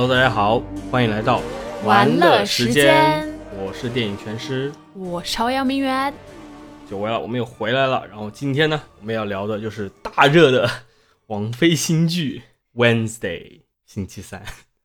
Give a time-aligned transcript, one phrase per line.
[0.00, 1.42] Hello，大家好，欢迎来到
[1.84, 6.10] 玩乐乐时间间，我是电影全师，我朝阳明媛，
[6.88, 8.06] 久违了，我们又回来了。
[8.08, 10.70] 然后今天呢，我们要聊的就是大热的
[11.26, 12.40] 王菲新剧
[12.82, 13.42] 《Wednesday》
[13.84, 14.42] 星期三，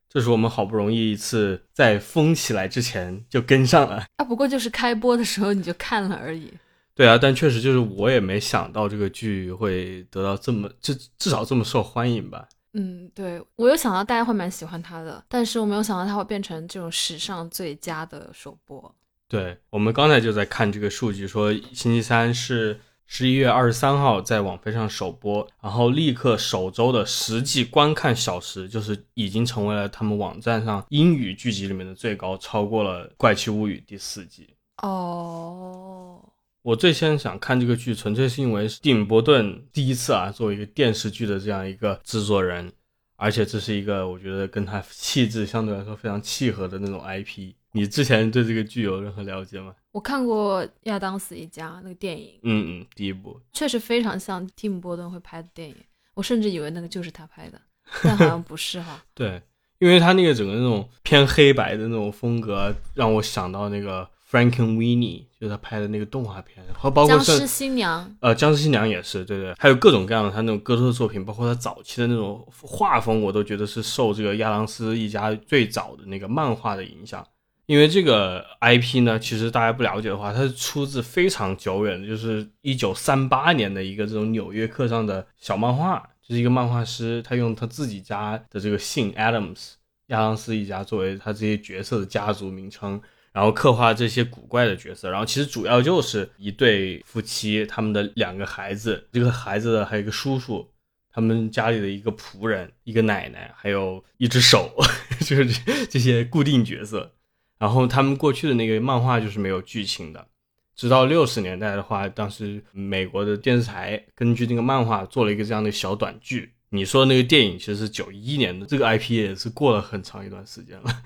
[0.09, 4.03] 这是我们好不容易一次在疯起来之前就跟上了。
[4.17, 6.51] 啊，不过就是开播的时候你就看了而已。
[6.93, 12.45] 对啊，但确实就是我也没想到这个剧会得到这么至至少这么受欢迎吧。
[12.77, 18.93] 嗯，对我有想到大家会蛮喜欢他的，但是我没有想到他会变成这种史上最佳的首播。
[19.27, 34.55] 对我们刚才就在看这个数据，说星期三是十一月二十三号在网飞上首播，然后立刻首周的实际观看小时就是已经成为了他们网站上英语剧集里面的最高，超过了《怪奇物语》第四季。
[34.83, 36.21] 哦，
[36.65, 42.73] 我最先想看这个剧，纯粹是因为是蒂姆·伯顿第一次啊，作为一个电视剧的这样一个制作人，
[43.17, 47.53] 而且这是一个我觉得跟他气质相对来说非常契合的那种 IP。
[47.73, 49.75] 你之前对这个剧有任何了解吗？
[49.91, 53.39] 我看过《亚当斯一家》那个电影，嗯嗯，第一部。
[53.53, 55.75] 确实非常像蒂姆·波顿会拍的电影，
[56.15, 57.61] 我甚至以为那个就是他拍的，
[58.01, 59.03] 但好像不是哈。
[59.13, 59.39] 对，
[59.77, 77.25] 因为他那个整个那种偏黑白的那种风格，让我想到那个 Frankenweenie，就是他拍的那个动画片，和包括僵尸新娘，呃僵尸新娘也是，对对，还有各种各样的他那种哥特作品，包括他早期的那种画风，我都觉得是受这个亚当斯一家最早的那个漫画的影响。
[77.67, 89.71] 因为这个 IP 呢，其实大家不了解的话，它是出自非常久远的，就是一九三八年的一个这种纽约客上的小漫画，就是一个漫画师，他用他自己家的这个姓 Adams
[90.09, 93.01] 亚当斯一家作为他这些角色的家族名称，
[93.35, 100.65] 然后刻画这些古怪的角色，然后其实主要就是一对夫妻，他们的两个孩子，这个孩子的还有一个叔叔，
[101.11, 104.73] 他们家里的一个仆人，一个奶奶，还有一只手，
[105.19, 107.11] 就是这这些固定角色。
[107.57, 110.25] 然后他们过去的那个漫画就是没有剧情的，
[110.73, 116.53] 直到六十年代的话，当时美国的电视台根据那个漫画做了一个这样的小短剧。
[116.69, 121.03] 你说那个电影其实是九一年的，这个 IP 也是过了很长一段时间了。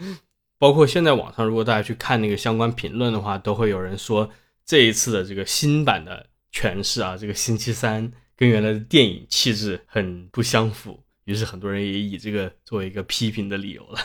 [0.60, 4.30] 包括现在网上，如果大家去看那个相关评论的话，都会有人说
[4.66, 14.00] 这一次的这个新版的诠释啊，这个星期三跟原来的电影气质很不相符，于是很多人也以这个作为一个批评的理由了。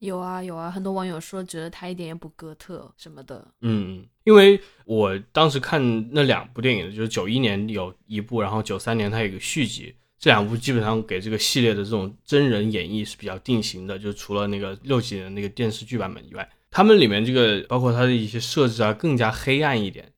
[0.00, 3.52] 有啊有啊，很多网友说觉得他一点也不哥特什么的。
[3.62, 20.10] 嗯，因为我当时看那两部电影，就是九一年有一部，然后九三年它有一个续集，这两部基本上给这个系列的这种真人演绎是比较定型的，就除了那个六几年那个电视剧版本以外，他们里面这个包括它的一些设置啊更加黑暗一点。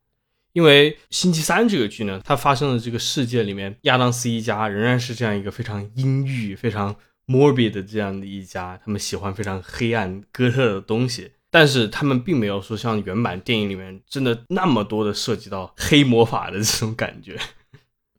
[0.53, 6.95] 因为星期三这个剧呢，它发生的这个世界里面，亚当斯一家仍然是这样一个非常阴郁、非常。
[7.27, 17.37] morbid 的这样的一家，他们喜欢非常黑暗哥特的东西，但是他们并没有说像原版电影里面真的那么多的涉及到黑魔法的这种感觉。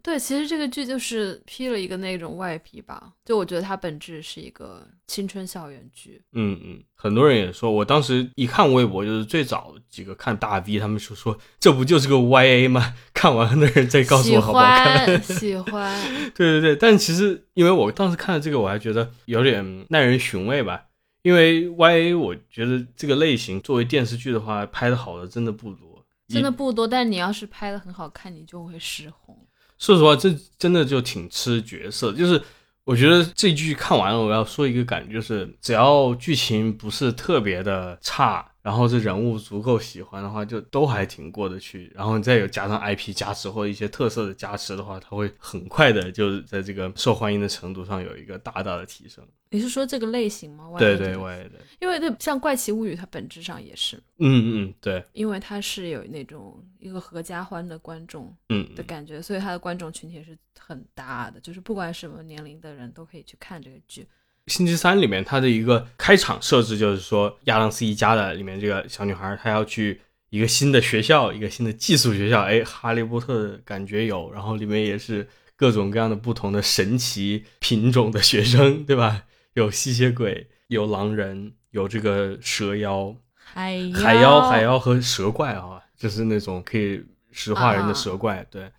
[0.07, 6.23] 对，其实这个剧就是披了一个那种外皮吧，就我觉得它本质是一个青春校园剧。
[6.31, 12.95] 嗯嗯，很多人也说，我当时一看微博，就是最早几个看大 V，他们说说这不就是个 YA 吗？
[13.13, 15.19] 看完的人再告诉我好不好看。
[15.21, 20.85] 喜欢，喜欢对对对，但其实因为我当时看了这个，我还觉得有点耐人寻味吧。
[21.23, 26.87] 因为 YA，我觉得这个类型作为电视剧的话，拍的好的真的不多，真的不多。
[26.87, 29.37] 但是你要是拍的很好看，你就会失红。
[29.79, 32.11] 说实话，这真的就挺吃角色。
[32.11, 32.41] 就是
[32.83, 41.89] 我觉得这剧看完了，我要说一个感觉，就是只要剧情不是特别的差，然后这人物足够喜欢的话，就都还挺过得去。
[41.95, 49.25] 然后你再有加上 IP 加持或者一些特色的加持的话，它会很快的就是在这个受欢迎的程度上有一个大大的提升。
[49.51, 50.69] 你是说这个类型吗？
[50.77, 51.57] 对对，我也对。
[51.79, 64.05] 因为这像《怪奇物语》，它本质上也是，嗯嗯对，因为它是有那种一个合家欢的观众，嗯的感觉，所以它的观众群体是很大的，就是不管什么年龄的人都可以去看这个剧。
[64.47, 79.23] 星期三里面它的一个开场设置就是说，亚当斯一家的里面这个小女孩，她要去一个新的学校，一个新的寄宿学校，哎，哈利波特的感觉有，然后里面也是各种各样的不同的神奇品种的学生，对吧？
[79.53, 88.45] 有吸血鬼，有狼人，有这个蛇妖，海海妖、海妖和蛇怪啊，就是那种可以石化人的蛇怪。
[88.51, 88.71] 对，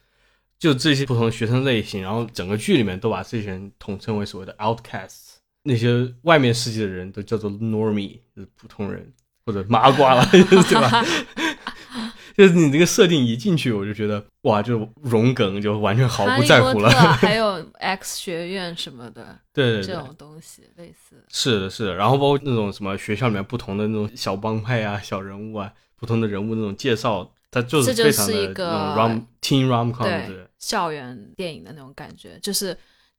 [0.56, 5.37] 就这些不同的学生类型，然后整个剧里面都把这些人统称为所谓的 outcasts，
[5.68, 9.12] 那些外面世界的人都叫做 normie，就是普通人
[9.44, 11.04] 或者麻瓜了， 对吧？
[12.34, 16.88] 就是你这个设定一进去，我就觉得哇，就融梗就完全毫不在乎了。
[17.18, 21.16] 还有 X 学院什么的对对对，这种东西类似。
[21.28, 21.94] 是的，是的。
[21.94, 32.76] 然后包括那种什么学校里面不同的那种小帮派啊、小人物啊、不同的人物那种介绍，它就是非常的是一个那种 rom teen rom com 对对校园电影的那种感觉，就是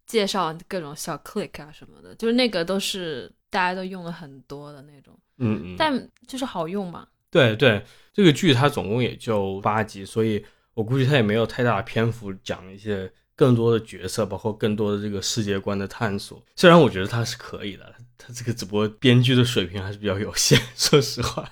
[0.09, 7.07] 介绍各种小 click 啊什么的，就是那个都是大家都用了很多的那种，嗯嗯，但就是好用嘛。
[7.29, 16.43] 对对，这个剧它总共也就八集，所以我估计它也没有太大的篇幅讲一些更多的角色，包括更多的这个世界观的探索。
[16.55, 20.59] 虽然我觉得它是可以的，它这个只不过编剧的水平还是比较有限。
[20.75, 21.47] 说实话，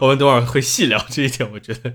[0.00, 1.52] 我们等会儿会细聊这一点。
[1.52, 1.92] 我觉得，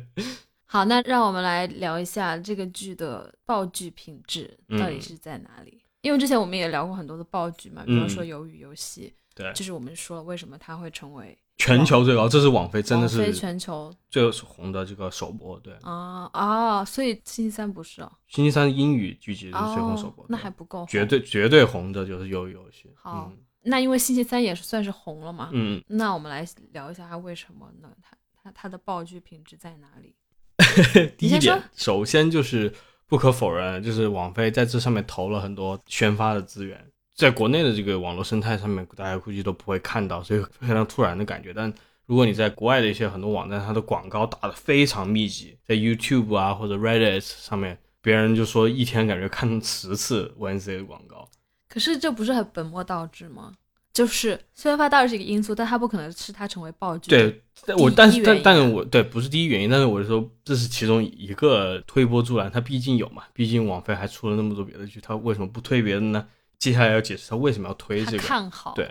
[0.67, 5.81] 好，那让我们来聊一下这个剧的爆剧品质嗯到底是在哪里？
[6.01, 15.59] 因为之前我们也聊过很多的爆剧嘛，比方说嗯《鱿鱼游戏》对就是我们说了为什么它会成为全球最高，这是网飞真的是全球最红的这个首播。
[15.59, 22.89] 对，啊啊，所以星期三不是哦，星期三英语剧集是最红首播哦，，那还不够绝对绝对红的就是《鱿鱼游戏》。
[22.95, 27.89] 好嗯那因为星期三也是算是红了嘛，嗯，那我们来聊一下它为什么呢？
[28.01, 30.15] 它它它的爆剧品质在哪里？
[31.17, 32.73] 第一点，首先就是
[33.07, 41.54] 不可否认，就是网飞在这上面投了很多宣发的资源，在国内的这个网络生态上面，大家估计都不会看到，所以非常突然的感觉。
[41.54, 41.74] 但
[42.06, 51.30] 如果你在国外的一些很多网站，它的广告打得非常密集，在 YouTube 啊或者 Reddit 上面，别人就说一天感觉看十次 Wednesday 的广告。
[51.69, 53.53] 可是这不是很本末倒置吗？
[53.97, 66.27] 就是虽然发当然是一个因素，但它不可能是它成为爆剧。，对，但我但是但但是我对不是第一原因，但是我是说这是其中一个推波助澜，它毕竟有嘛，毕竟网飞还出了那么多别的剧，它为什么不推别的呢？
[66.59, 68.19] 接下来要解释它为什么要推这个。
[68.19, 68.73] 看好。
[68.75, 68.88] 对，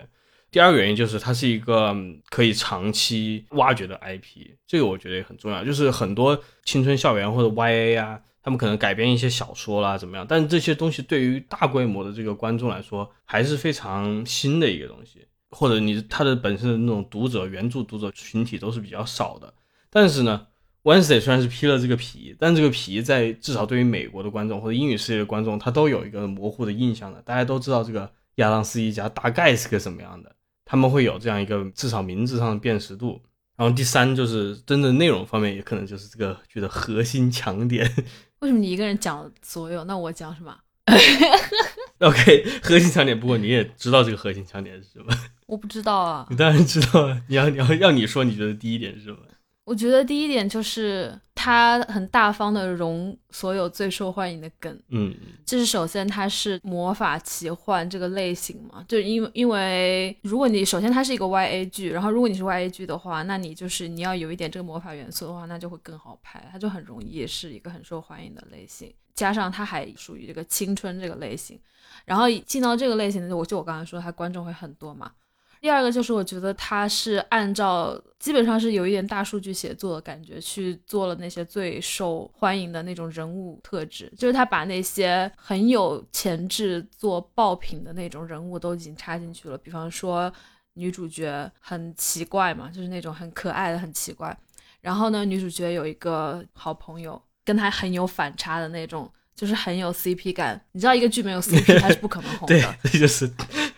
[0.51, 5.63] 第二个原因就是它是一个嗯可以长期挖掘的 IP，这个我觉得也很重要。
[5.63, 10.25] 就是很多青春校园或者 YA 啊，他们可能改编一些小说啦，怎么样？
[10.25, 19.53] 但是这些东西对于大规模的这个观众来说，还是非常新的一个东西，或者你它的本身的那种读者原著读者群体都是比较少的。
[19.89, 20.47] 但是呢
[20.83, 27.21] ，Wednesday 虽然是披了这个皮，但这个皮在至少对于美国的观众或者英语世界的观众，他都有一个模糊的印象的。
[27.23, 30.33] 大家都知道这个亚当斯一家大概是个什么样的，
[30.63, 33.21] 他们会有这样一个至少名字上的辨识度。
[33.57, 37.91] 然后第三就是真的内容方面，也可能就是这个剧的核心强点。
[38.39, 39.83] 为什么你一个人讲所有？
[39.85, 40.55] 那我讲什么？
[41.99, 45.13] OK，核心强点，不过你也知道这个核心强点是什么，
[45.47, 46.35] 我不知道啊你。
[46.37, 47.21] 当然知道啊。
[47.27, 49.17] 你要你要要你说，你觉得第一点是什么？
[49.65, 54.77] 我觉得第一点就是他很大方的融所有最受欢迎的梗。
[54.89, 55.15] 嗯，
[55.45, 68.93] 就是首先它是魔法奇幻这个类型嘛，就是因为因为如果你首先它是一个 YA 剧，然后如果你是 YA 剧的话，那你就是你要有一点这个魔法元素的话，那就会更好拍，它就很容易是一个很受欢迎的类型。
[69.15, 71.57] 加上它还属于这个青春这个类型，
[72.03, 75.13] 然后进到这个类型的，我就我刚才说，它观众会很多嘛。
[75.61, 89.57] 第二个就是我觉得他是按照基本上是有一点大数据写作的感觉去做了那些最受欢迎的那种人物特质，就是他把那些很有潜质做爆品的那种人物都已经插进去了。
[89.57, 90.31] 比方说
[90.73, 94.37] 女主角很奇怪嘛，就是那种很可爱的很奇怪。
[94.79, 100.63] 然后呢，女主角有一个好朋友，跟她很有反差的那种，就是很有 CP 感。
[100.71, 102.75] 你知道一个剧没有 CP 它是不可能红的。
[102.83, 103.29] 这就是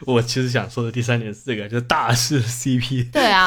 [0.05, 3.11] 我其实想说的第三点是这个，就是大势 CP。
[3.13, 3.45] 对啊，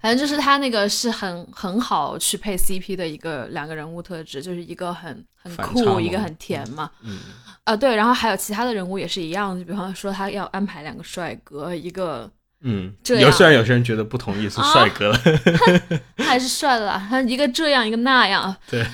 [0.00, 6.90] 反正就是他那个是很很好去配 CP 的一个两个人物特质，就是一个很很酷，一个很甜嘛。
[7.02, 7.18] 嗯，
[7.64, 12.30] 啊，对，然后还有其他的人物也是一样，就比方说他要安排两个帅哥，一个
[12.60, 15.12] 嗯，这样有虽然有些人觉得不同意是帅哥，
[16.16, 18.84] 他还是帅的啦，他一个这样一个那样，对，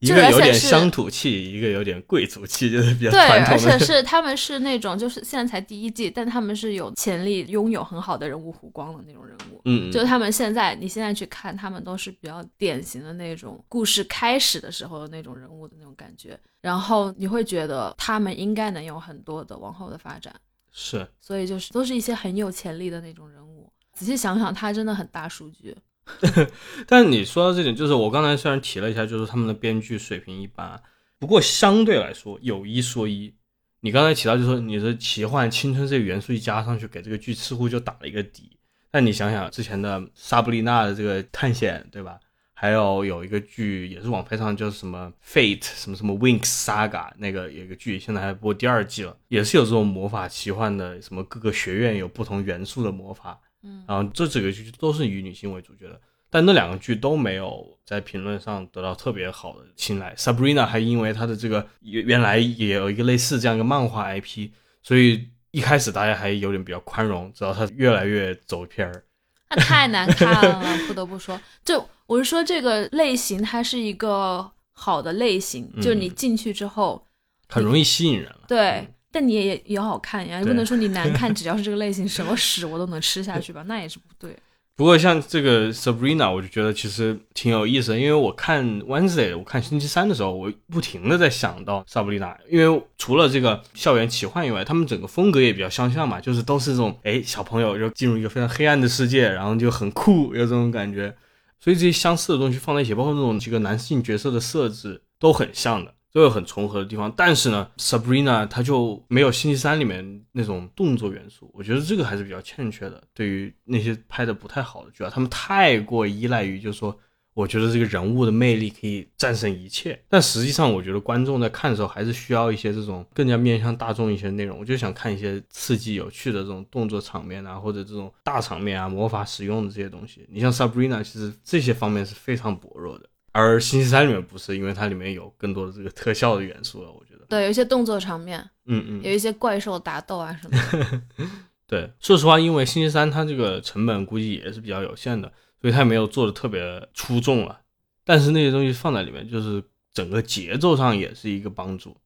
[0.00, 3.78] 一个有点乡土气，一个有点贵族气，就是比较对，而且。
[3.86, 9.60] 是他们是那种就是现在才第一季，但他们是有潜力拥有很好的人物弧光的那种人物。
[9.64, 20.34] 嗯，就他们现在，你现在去看，他们都是比较典型的那种故事开始的时候的那种人物的那种感觉，然后你会觉得他们应该能有很多的往后的发展，
[20.72, 23.70] 是所以就是都是一些很有潜力的那种人物。
[23.92, 25.74] 仔细想想，他真的很大数据。
[26.86, 30.80] 但你说到这点，就是我刚才虽然提了一下，就是他们的编剧水平一般，
[31.18, 33.34] 不过相对来说有一说一。
[33.80, 38.58] 你刚才提到，就是说你的奇幻、青春这个元素一加上去，给这个剧似乎就打了一个底。
[38.90, 42.18] 但你想想之前的莎布丽娜的这个探险，对吧？
[42.58, 56.00] 还有有一个剧也是网飞上，就是什么 Fate 什么什么 Winx Saga 那个有一个剧，现在还播第二季了，也是有这种魔法奇幻的，什么各个学院有不同元素的魔法，嗯，然后这几个剧都是以女性为主角的。
[56.28, 60.14] 但那两个剧都没有在评论上得到特别好的青睐。
[60.16, 64.50] Sabrina 还因为它的这个原原来也有一个类似这样一个漫画 IP，
[64.82, 69.04] 所以一开始大家还有点比较宽容，直到它越来越走偏儿。
[69.50, 71.40] 那太难看了，不得不说。
[71.64, 77.06] 就我是说，这个类型它是一个好的类型，就是你进去之后
[77.48, 78.40] 很容易吸引人了。
[78.48, 83.64] 对，但你也也好看呀，也不能说你难看， 只要是这个类型，什么屎我都能吃下去吧？
[83.66, 84.36] 那也是不对。
[84.74, 101.16] 不过像这个 Sabrina，我就觉得其实挺有意思的，因为我看 Wednesday，我看星期三的时候，我不停的在想到 Sabrina，因为除了这个校园奇幻以外，他们整个风格也比较相像嘛，就是都是这种哎小朋友就进入一个非常黑暗的世界，然后就很酷，有这种感觉，
[101.58, 105.94] 所以这些相似的东西放在一起，包括那种几个男性角色的设置都很像的。
[106.12, 113.02] 都有很重合的地方，但是呢，Sabrina 它就没有星期三里面那种动作元素，我觉得这个还是比较欠缺的。
[113.12, 116.98] 对于那些拍的不太好的剧啊，他们太过依赖于，就是说，
[117.34, 120.02] 我觉得这个人物的魅力可以战胜一切。
[120.08, 124.58] 但实际上，我觉得观众在看的时候还是需要一些这种更加面向大众一些内容。
[124.58, 130.26] 我就想看一些刺激有趣的这种动作场面啊，或者这种大场面啊，魔法使用的这些东西。
[130.30, 133.06] 你像 Sabrina，其实这些方面是非常薄弱的。
[133.36, 137.26] 而星期三里面不是，因为它里面有更多的这个特效的元素了，我觉得。
[137.28, 141.02] 对，有一些动作场面，嗯嗯，有一些怪兽打斗啊什么的。
[141.68, 147.60] 对，说实话，因为星期三它这个成本估计也是比较有限的，所以它没有做的特别出众了。
[148.04, 149.62] 但是那些东西放在里面，就是
[149.92, 151.96] 整个节奏上也是一个帮助，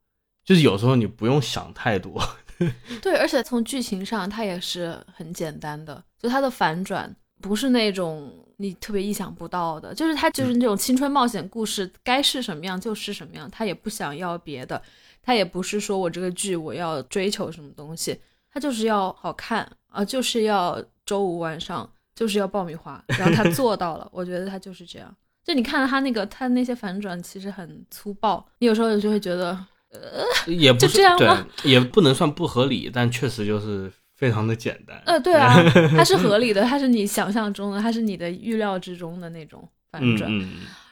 [0.44, 2.20] 就是有时候你不用想太多。
[3.00, 8.32] 对，而且从剧情上它也是很简单的，就它的反转不是那种。
[8.62, 14.82] 你特别意想不到的，就是他就是那种青春冒险故事，该是什么样就是什么样，他也不想要别的，
[15.22, 18.20] 他也不是说我这个剧我要追求什么东西，
[18.52, 25.16] 他就是要好看啊，就是要周五晚上就是要爆米花，然后他做到了，我觉得他就是这样。
[25.42, 31.46] 就你看到他那个他那些反转其实很粗暴，你有时候就会觉得，呃，也不这样吗？
[31.64, 33.90] 也不能算不合理，但确实就是。
[34.20, 35.56] 非常的简单，呃，对啊，
[35.96, 40.30] 它是合理的，它是你想象中的，它是你的预料之中的那种反转。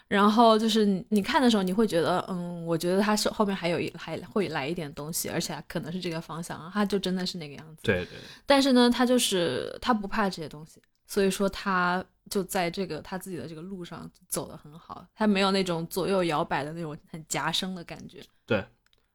[0.09, 7.83] 然后就是你看的时候，你会觉得，嗯，我觉得它是后面还有一还会来一点东西，而且可能是这个方向，它就真的是那个样子。
[7.83, 8.17] 对对。
[8.47, 18.23] 但是呢，他就是他不怕这些东西，所以说他就在这个他自己的这个路上走得很好，他没有那种左右摇摆的那种很夹生的感觉。
[18.47, 18.65] 对。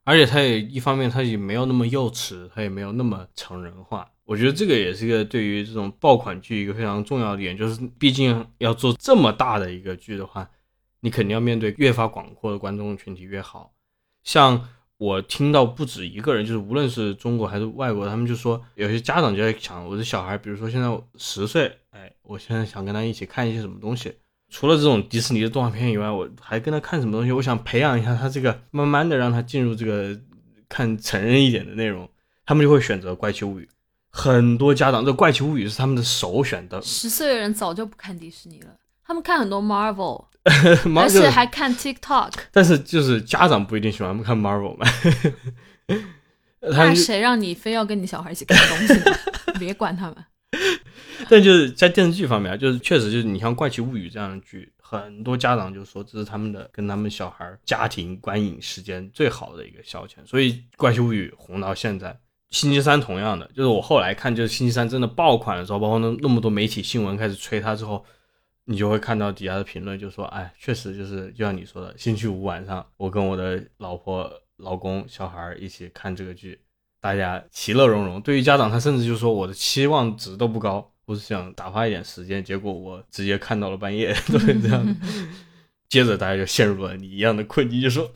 [0.03, 4.09] 而且他也一方面，他也没有那么幼稚，他也没有那么成人化。
[4.25, 10.49] 我觉得这个也是一个对于这种爆款剧一个非常重要的点，就是毕竟要做这么大的一个剧的话，
[11.01, 13.73] 你肯定要面对越发广阔的观众群体越好。
[14.23, 24.13] 像我听到不止一个人，就是无论是中国还是外国，他们就说有些家长就在想，我的小孩，比如说现在十岁，哎，我现在想跟他一起看一些什么东西。
[24.53, 27.31] 除了这种迪士尼的动画片以外，我还跟他看什么东西？
[27.31, 30.15] 我想培养一下他这个，慢慢的让他进入这个
[30.69, 32.07] 看成人一点的内容。
[32.45, 33.63] 他们就会选择《怪奇物语》，
[34.11, 36.79] 很多家长这《怪奇物语》是他们的首选的。
[36.83, 38.67] 十岁的人早就不看迪士尼了，
[39.03, 42.33] 他们看很多 Marvel， 而且还看 TikTok。
[42.51, 44.85] 但是就是家长不一定喜欢看 Marvel 嘛。
[46.61, 49.05] 那 谁让你非要跟你小孩一起看东西呢？
[49.57, 50.15] 别管他们。
[51.29, 62.19] 但就是在电视剧方面啊，就是确实就是你像《怪奇物语》这样的剧，很多家长就说这是他们的跟他们小孩家庭观影时间最好的一个消遣，所以《怪奇物语》红到现在。
[62.49, 68.05] 星期三同样的，就是我后来看，就是星期三真的爆款的时候，包括那那么多媒体新闻开始吹它之后，
[68.65, 76.59] 你就会看到底下的评论就说，哎，确实就是就像你说的，星期五晚上我跟我的老婆、老公、小孩一起看这个剧。
[77.01, 78.21] 大家其乐融融。
[78.21, 84.95] 对于家长，他甚至就说我的期望值都不高，我是想打发一点时间，结果我直接看到了半夜， 都是这样。
[85.89, 88.11] 接着大家就陷入了你一样的困境，就说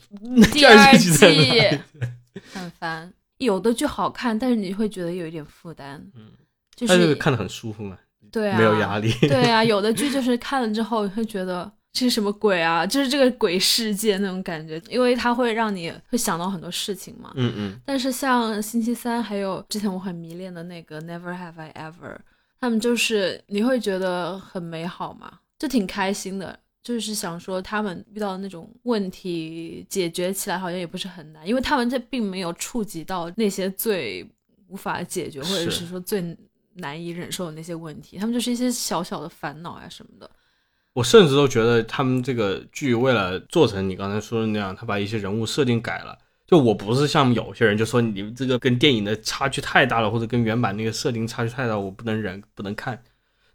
[0.52, 1.12] 第 二季
[2.54, 3.14] 很烦。
[3.38, 6.32] 有的剧好看，但是你会觉得有一点负担，嗯，
[6.76, 7.98] 就是看的很舒服嘛，
[8.32, 9.64] 对啊，没有压力，对啊。
[9.64, 11.72] 有的剧就是看了之后会觉得。
[11.94, 12.86] 这是什么鬼啊？
[12.86, 17.32] 就是这个鬼世界那种感觉，因为它会让你会想到很多事情嘛。
[17.34, 17.80] 嗯嗯。
[17.84, 22.18] 但是像星期三，还有之前我很迷恋的那个 Never Have I Ever，
[22.60, 26.60] 他们就是你会觉得很美好嘛，就挺开心的。
[26.84, 34.26] 就是想说他们遇到的那种问题解决起来好像也不是很难，因为他们这并没有触及到那些最
[34.68, 36.38] 无法解决或者是说最
[36.76, 40.30] 难以忍受的那些问题，他们就是一些小小的烦恼呀什么的。
[40.94, 46.18] 我甚至都觉得他们这个剧为了做成你刚才说的那样，他把一些人物设定改了。
[46.48, 53.04] 就我不是像有些人就说你这个跟电影的差距太大了，或者跟原版那个设定差距太大，我不能忍不能看。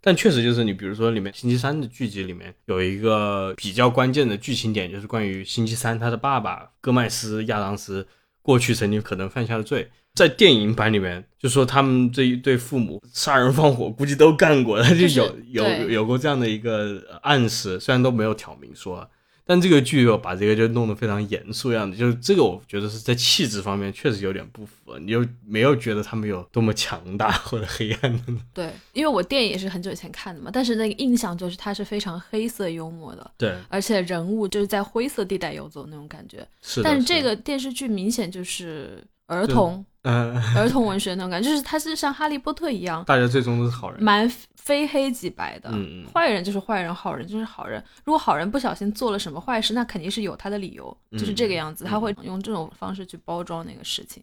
[0.03, 8.07] 但确实就是你，比如说里面星期三的剧集里面有一个比较关键的剧情点，就是关于星期三他的爸爸戈麦斯亚当斯
[8.43, 9.89] 过去曾经可能犯下的罪。
[10.15, 19.09] 在电影版里面，就说他们这一对父母杀人放火，估计都干过，他 就有有有过这样的一个暗示，虽然都没有挑明说。
[19.45, 28.33] 但这个剧又把这个就弄得非常严肃样子，就是这个我觉得是在气质方面确实有点不符，你又没有觉得他们有多么强大 或者黑暗的。
[28.55, 36.47] 对，因为我电影也是很久以前看的嘛，但是那个印象就是它是非常黑色幽默的，对，而且人物就是在灰色地带游走那种感觉。
[36.61, 39.85] 是，但是这个电视剧明显就是儿童。
[40.03, 45.71] 呃，儿童文学那种感觉，就是他是像哈利波特一样，大家最终都是好人，蛮非黑即白的。
[45.73, 47.81] 嗯坏人就是坏人，好人就是好人。
[48.05, 51.85] 如果好人不小心做了什么坏事，那肯定是有他的理由，就是这个样子。
[51.85, 54.21] 他会用这种方式去包装那个事情。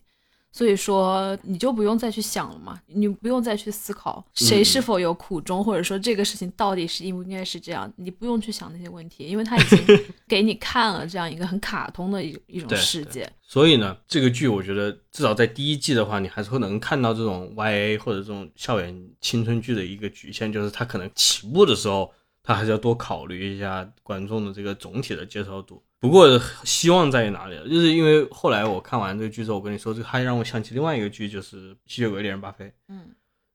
[0.51, 9.79] 所以说，你就不用再去想了嘛，你不用再去思考谁是否有苦衷，或者说这个事情到底是应不应该是这样，你不用去想那些问题，因为他已经
[10.27, 13.31] 给你看了这样一个很卡通的一一种世界。
[13.41, 22.11] 所以呢，这个剧我觉得至少在第一季的话，你还是会能看到这种 YA 或者这种校园青春剧的一个局限，就是它可能起步的时候，
[22.43, 25.81] 它还是要多考虑一下观众的这个总体的接受度。
[26.01, 27.57] 不过希望在于哪里？
[27.69, 32.65] 就是因为后来我看完这个剧之后，我跟你说，这还让我想起另外一个剧，就是《吸血鬼猎人巴菲》。
[32.87, 33.09] 嗯，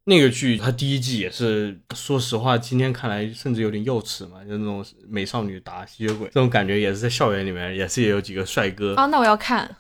[0.05, 9.07] 那个剧它第一季也是，说实话，今天看来甚至有点幼稚嘛，就那种美少女打吸血鬼这种感觉，也是在校园里面，也是也有几个帅哥啊。
[9.07, 9.75] 那我要看，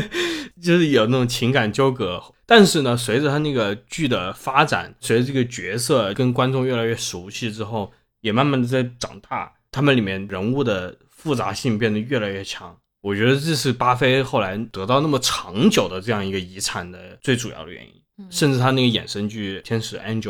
[0.62, 2.22] 就是有那种情感纠葛。
[2.44, 7.90] 但是呢，随着他那个剧的发展，随着这个角色跟观众越来越熟悉之后，
[8.20, 10.94] 也慢慢的在长大，他们里面人物的。
[11.22, 17.92] 复杂性变得越来越强，我觉得这是巴菲后来得到那么长久的这样一个遗产的最主要的原因。
[18.28, 20.20] 甚至他那个衍生剧《天使 Angel》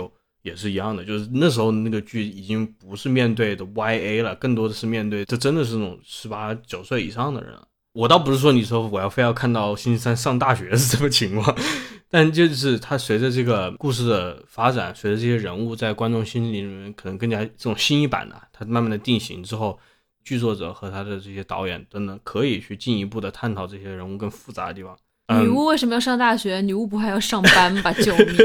[0.43, 7.53] 也是一样的，就是那时候那个剧已经不是面对的 YA 了，更多的是面对这真的是那种十八九岁以上的人。
[7.95, 11.57] 我倒不是说你说我要非要看到星期三上大学是什么情况，
[12.11, 19.79] 但就是他随着这个故事的发展，随着这些人物在观众心里面可能更加这种新一版的，他慢慢的定型之后。
[20.25, 24.97] 剧作者和他的这些导演等等，可以去进一步的探讨这些人物更复杂的地方。
[25.41, 26.61] 女巫为什么要上大学？
[26.61, 27.93] 女巫不还要上班吧？
[27.93, 28.37] 救命！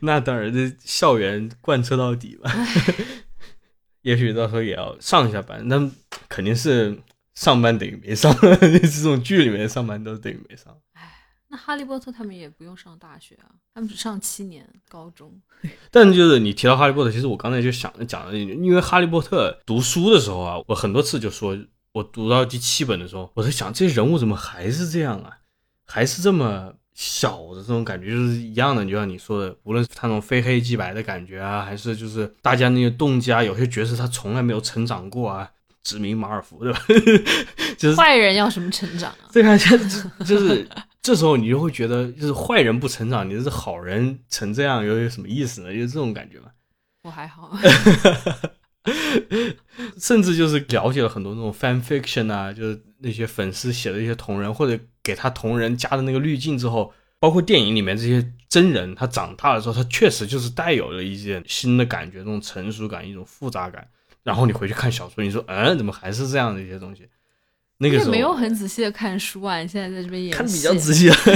[0.00, 2.50] 那当然，这校园贯彻到底吧。
[4.02, 5.90] 也许到时候也要上一下班，那
[6.28, 6.98] 肯定是
[7.34, 8.34] 上班等于没上。
[8.60, 10.74] 这种剧里面上班都等于没上。
[11.56, 15.32] 哈利波特他们也不用上大学啊，他们只上七年高中。
[15.90, 21.56] 但就是你提到哈利波特，其实我刚才就想讲了，因为哈利波特读书的时候啊，我很多次就说，
[21.92, 25.38] 我读到第七本的时候，我在想这些人物怎么还是这样啊，
[25.86, 28.84] 还是这么小的这种感觉，就是一样的。
[28.84, 35.50] 就像你说的，无论是他那种非黑即白的感觉啊，还是就是大家那些动机啊，有些角色他从来没有成长过啊，
[35.82, 36.80] 指明马尔福对吧？
[37.78, 39.28] 就是坏人要什么成长啊？
[39.30, 39.78] 这看就
[40.24, 40.68] 就是。
[41.04, 45.70] 这时候你就会觉得，就是坏人不成长，你是好人成这样，又有什么意思呢？
[45.70, 46.46] 就是这种感觉嘛。
[47.02, 47.54] 我还好，
[50.00, 63.86] 甚至就是了解了很多那种 fan fiction 啊，就是那些粉丝写的一些同人，或者给他同人加的那个滤镜之后，包括电影里面这些真人，他长大了之后，他确实就是带有了一些新的感觉，那种成熟感，一种复杂感。
[64.22, 67.06] 然后你回去看小说，你说，嗯，怎么还是这样的一些东西？
[67.78, 71.10] 那个时候没有很仔细的看书啊，你现在在这边演看比较仔细。
[71.10, 71.16] 啊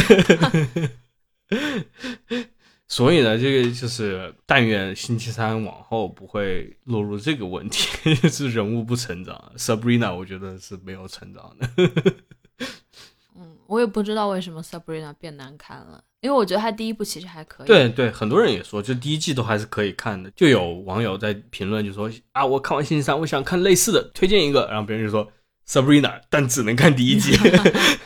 [2.90, 9.52] 所以呢，这个就是但愿星期三往后不会落入这个问题， 是人物不成长。
[9.58, 11.68] Sabrina 我觉得是没有成长的。
[13.36, 17.66] 嗯，我也不知道为什么 Sabrina 变难看了，因为我觉得他第一部其实还可以。
[17.66, 20.30] 对对，很多人也说，就第一季都还是可以看的。
[20.34, 24.66] 就有网友在评论就说啊，我看完星期三，我想看类似的，推荐一个。
[24.70, 25.30] 然后别人就说。
[25.68, 27.36] Sabrina，但只能看第一集，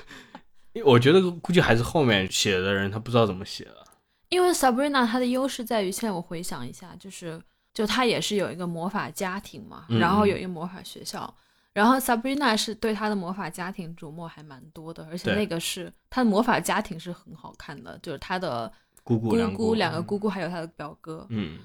[0.85, 3.85] 我觉得估计还是后面写的人他不知道怎么写了。
[4.31, 7.41] 因为 Sabrina 她的优势在于，现在我回想一下，就是
[7.73, 11.33] 就她也是有一个魔法家庭嘛，然后有一个魔法学校，
[11.73, 18.73] 然后 Sabrina 是对她的魔法家庭琢磨还蛮多的，而且那个是她的魔法家庭是很好看的，就是她的
[19.05, 21.61] 姑姑、姑姑两个姑姑还有她的表哥，嗯，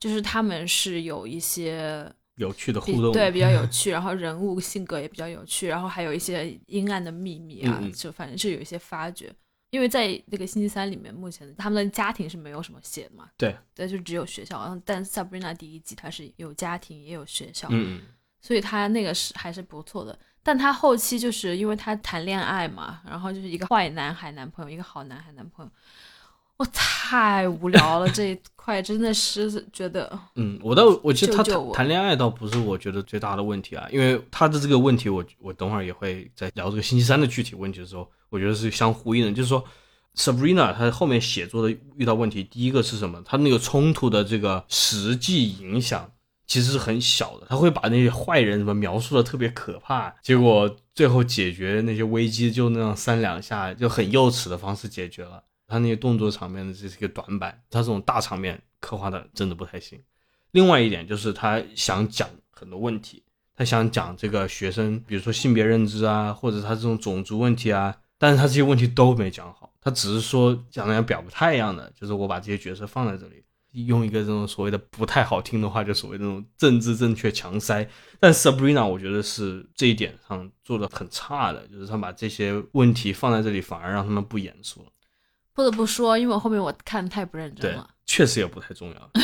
[0.00, 2.10] 就是他们是有一些。
[2.36, 9.32] 有趣的互动，对，比较有 趣，然后人物性格也比较有趣，然后还有一些阴暗的秘密啊，就反正是有一些发掘。
[9.70, 14.58] 因为在那个星期三里面，目前他们的家庭是没有什么写的嘛，对，对，就只有学校。
[14.60, 18.02] 然后，但 Sabrina 第一集它是有家庭也有学校，嗯，
[18.42, 20.18] 所以他那个是还是不错的。
[20.42, 25.72] 但他后期就是因为他谈恋爱嘛，然后就是一个坏男孩男朋友，一个好男孩男朋友。
[26.62, 39.64] 我太无聊了，这一块真的是觉得 嗯，我倒我其实他谈谈恋爱倒不是我觉得最大的问题啊，因为他的这个问题我我等会儿也会在聊这个星期三的具体问题的时候，我觉得是相呼应的，就是说
[40.14, 43.20] Sabrina 她后面写作的遇到问题，第一个是什么？
[43.24, 46.08] 她那个冲突的这个实际影响
[46.46, 55.42] 其实是很小的，他会把那些坏人什么描述的特别可怕，结果最后解决那些危机就那样三两下就很幼齿的方式解决了。
[55.72, 59.98] 他那些动作场面的这是一个短板，他这种大场面刻画的真的不太行。
[60.50, 63.22] 另外一点就是他想讲很多问题，
[63.56, 73.42] 他想讲这个学生，比如说性别认知啊，或者他这种种族问题啊，但是他这些问题都没讲好，他只是说讲的像表个态一样的，就是我把这些角色放在这里，
[73.86, 77.88] 用一个这种所谓的不太好听的话，就所谓那种政治正确强塞。
[78.20, 84.90] 但 Sabrina 我觉得是这一点上做的很差的，就是他把这些问题放在这里，反而让他们不严肃了。
[85.54, 89.10] 不得不说，因为我后面我看得太不认真对了。，确实也不太重要。
[89.14, 89.22] 嗯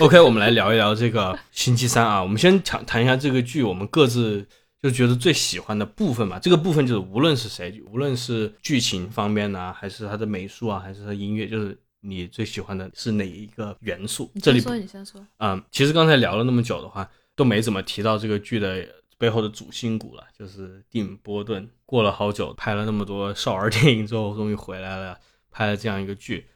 [0.00, 2.22] OK，我们来聊一聊这个星期三啊。
[2.22, 4.46] 我们先谈谈一下这个剧，我们各自
[4.82, 6.38] 就觉得最喜欢的部分吧。
[6.38, 14.30] 这个部分就是无论是谁，无论是剧情方面呢、还是它的美术啊，还是它音乐，就是你最喜欢的是哪一个元素？
[14.42, 15.24] 这里说，你先说。
[15.38, 18.84] 嗯，其实刚才聊了那么久的话，都没怎么提到这个剧的
[19.16, 21.68] 背后的主心骨了，就是蒂姆·波顿。
[21.86, 25.16] 过了好久，拍了那么多少儿电影之后，终于回来了，
[25.54, 26.48] 拍了这样一个剧，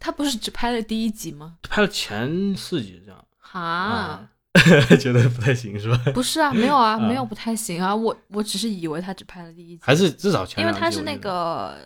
[0.00, 1.58] 他不是只拍了第一集吗？
[1.62, 3.24] 拍了前四集这样。
[3.38, 4.30] 哈，啊，
[4.98, 5.96] 觉得不太行是吧？
[6.12, 7.94] 不是啊，没有啊，啊没有不太行啊。
[7.94, 11.78] 我我只是以为他只拍了第一集，还是至少前因为他是那个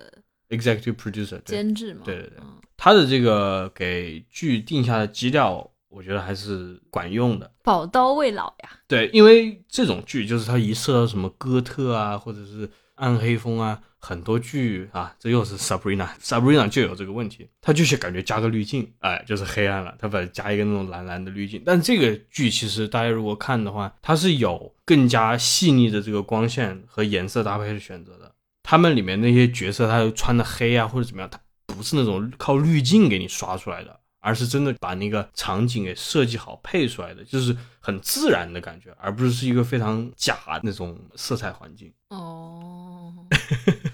[0.48, 2.00] executive producer，监制嘛。
[2.06, 7.50] 对对对嗯他的这个给剧定下的基调，我觉得还是管用的。
[7.62, 8.70] 宝刀未老呀。
[8.88, 21.62] 对，因为这种剧就是他一涉到什么哥特啊，或者是暗黑风啊，很多剧啊，这又是 Sabrina，Sabrina 就有这个问题，它就是感觉加个滤镜，哎，就是黑暗了，它把加一个那种蓝蓝的滤镜。
[21.64, 28.30] 但这个剧其实大家如果看的话，它是有更加细腻的这个光线和颜色搭配的选择的。
[28.62, 41.92] 他们里面那些角色，他穿的黑啊或者怎么样，他不是那种靠滤镜给你刷出来的，而是真的把那个场景给设计好配出来的，就是很自然的感觉，而不是是一个非常假的那种色彩环境。
[42.08, 43.12] 哦，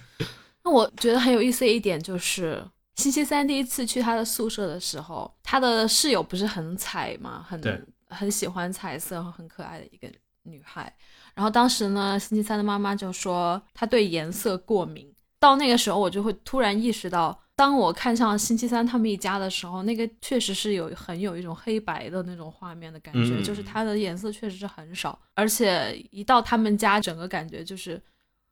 [0.71, 7.61] 那我觉得很有意思的一点就是，星期三第一次去他的宿舍的时候，他的室友不是很彩嘛，很
[8.09, 10.09] 很喜欢彩色和很可爱的一个
[10.45, 10.95] 女孩。
[11.35, 15.13] 然后当时呢，星期三的妈妈就说她对颜色过敏。
[15.41, 28.01] 到那个时候，我就会突然意识到，当我看上星期三他们一家的时候，那个确实是有很有一种黑白的那种画面的感觉，嗯就是它的颜色确实是很少，而且一到他们家，整个感觉就是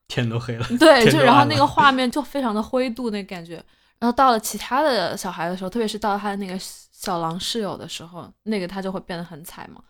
[0.09, 3.63] 天都黑了， 对，就然后那个画面就非常的灰度那感觉。
[3.99, 9.83] 然后到了其他的小孩的时候，特别是到他的那个小狼室友的时候，那个他就会变得很惨嘛。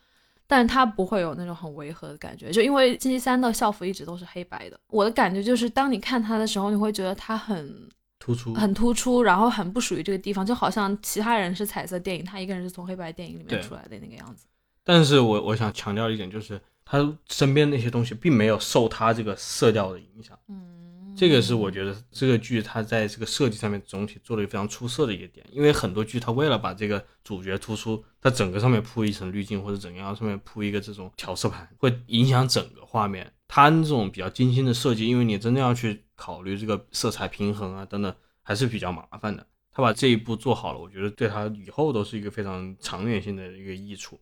[0.51, 4.81] 但他不会有那种很违和的感觉，就因为星期三的校服一直都是黑白的。
[4.87, 7.87] 我的感觉就是，当你看他的时候，你会觉得他很
[8.19, 8.55] 突出。
[8.55, 14.47] 很突出，然后很不属于这个地方，就好像其他人是彩色电影，他一个人是从黑白电影里面出来的那个样子。
[14.83, 16.59] 但是我我想强调一点，就是
[16.91, 20.39] 他身边那些东西并没有受他这个色调的影响。
[20.49, 33.31] 嗯，这个是我觉得这个剧它在这个设计上面总体做的非常出色的一个点，因为很多剧它为了把这个主角突出，它整个上面铺一层滤镜或者怎样，上面铺一个这种调色盘，会影响整个画面。
[33.47, 39.47] 它这种比较精心的设计，因为你真的要去考虑这个色彩平衡啊等等，还是比较麻烦的。
[39.71, 44.19] 他把这一步做好了，我觉得对他以后都是一个非常长远性的一个益处。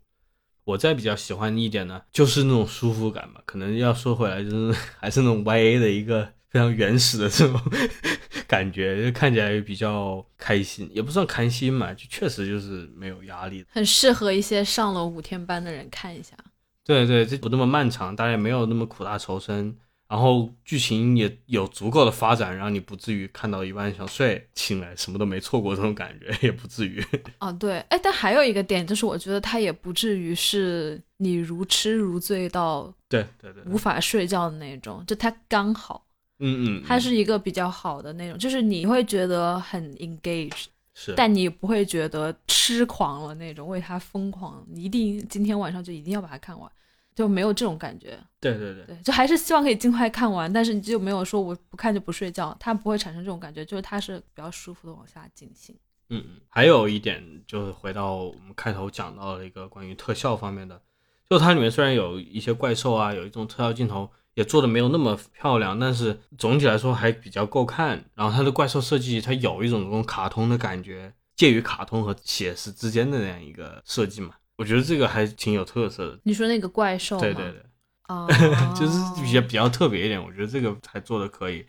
[0.66, 3.40] 我再比较喜欢一点呢，就是那种舒服感吧。
[3.46, 7.60] 可能要说回来，就是 还是那种 YA 的一个非常原始的这种
[8.48, 13.64] 感觉，就看起来比较开心，也不算开心嘛，就确实就是没有压力。
[13.70, 16.36] 很适合一些上了五天班的人看一下。
[16.84, 19.76] 对对，这不那么漫长，大家也没有那么苦大仇深，
[20.08, 27.04] 然后剧情也有足够的发展，让你不至于看到一半想睡，醒来什么都没错过这种感觉， 也不至于。
[27.38, 36.06] 啊，对，哎，但还有一个点就是，我觉得它也不至于是你如痴如醉到对对对，无法睡觉的那种，就它刚好，
[36.38, 46.70] 嗯嗯，它是一个比较好的那种，就是你会觉得很 engaged，是，但你不会觉得痴狂了那种，为它疯狂，你一定今天晚上就一定要把它看完，
[47.16, 48.16] 就没有这种感觉。
[48.38, 48.84] 对对对。
[48.84, 55.74] 对，就还是希望可以尽快看完，但是你就没有说我不看就不睡觉，它不会产生这种感觉，就是它是比较舒服的往下进行。
[56.10, 60.80] 嗯，嗯，还有一点就是回到我们开头讲到的一个关于特效方面的，
[61.28, 68.04] 就它里面虽然有一些怪兽啊，有一种特效镜头，也做的没有那么漂亮，但是总体来说还比较够看。
[68.14, 74.34] 然后它的怪兽设计，它有一种那种卡通的感觉，介于卡通和写实之间的那样一个设计嘛。
[74.56, 76.18] 我觉得这个还挺有特色的。
[76.24, 77.18] 你说那个怪兽？
[77.20, 77.62] 对对对，
[78.02, 78.26] 啊，
[78.74, 81.60] 就是比较比较特别一点，我觉得这个还做的可以。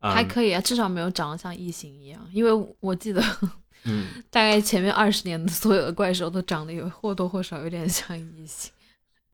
[0.00, 3.22] 嗯还可以啊，至少没有长得像异形一样，因为我记得
[3.84, 8.70] 嗯， 大概前面二十年的所有的怪兽都长得有或多或少有点像异形。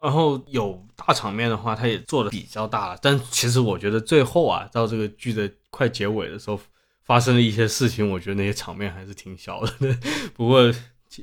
[0.01, 2.99] 然后有大场面的话，它也做的比较大了。
[3.03, 6.61] 但其实我觉得最后啊，到这个剧的快结尾的时候，
[7.03, 9.73] 发生了一些事情，我觉得那些场面还是挺小的。
[10.35, 10.73] 不过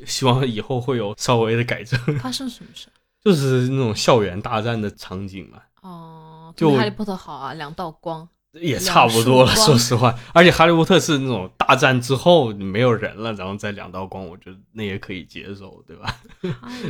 [0.06, 2.88] 希望以后会有稍微的改正， 发生什么事？
[3.23, 8.28] 就是那种校园大战的场景嘛，哦，就哈利波特好啊，两道光。
[8.54, 9.56] 也差不多了。
[9.56, 16.19] 说实话，而且哈利波特是那种大战之后没有人了，然后再两道光，我觉得那也可以接受，对吧？
[16.62, 16.82] 哎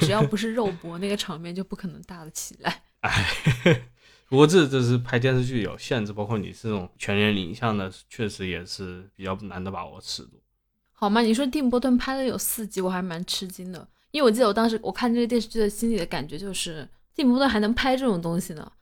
[0.00, 2.82] 只要不是肉搏，那个场面就不可能大得起来。
[3.00, 3.24] 哎，
[4.28, 10.42] 不过这这是拍电视剧有限制，包括你这种全年龄向的，确实也是比较难的把握尺度。
[11.04, 11.20] 好吗？
[11.20, 18.72] 你说蒂姆·波顿拍了有四集，我还蛮吃惊的，因为我记得我当时我看这个电视剧的心里的感觉就是，蒂姆·波顿还能拍这种东西呢，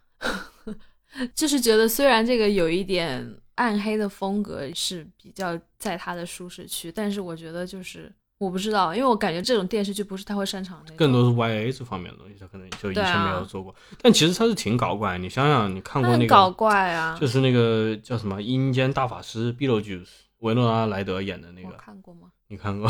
[1.35, 13.75] 就是觉得虽然这个有一点暗黑的风格是比较在他的舒适区，但是我觉得就是我不知道，因为我感觉这种电视剧不是他会擅长的，更多是 YA 这方面的东西，他可能就以前没有做过。
[14.01, 20.09] 但其实他是挺搞怪，你想想，你看过那个很搞，怪啊，就是那个叫什么《阴间大法师》Beetlejuice，
[20.43, 22.29] 维诺拉莱德演的那我个，看过吗？
[22.49, 22.89] 你看过？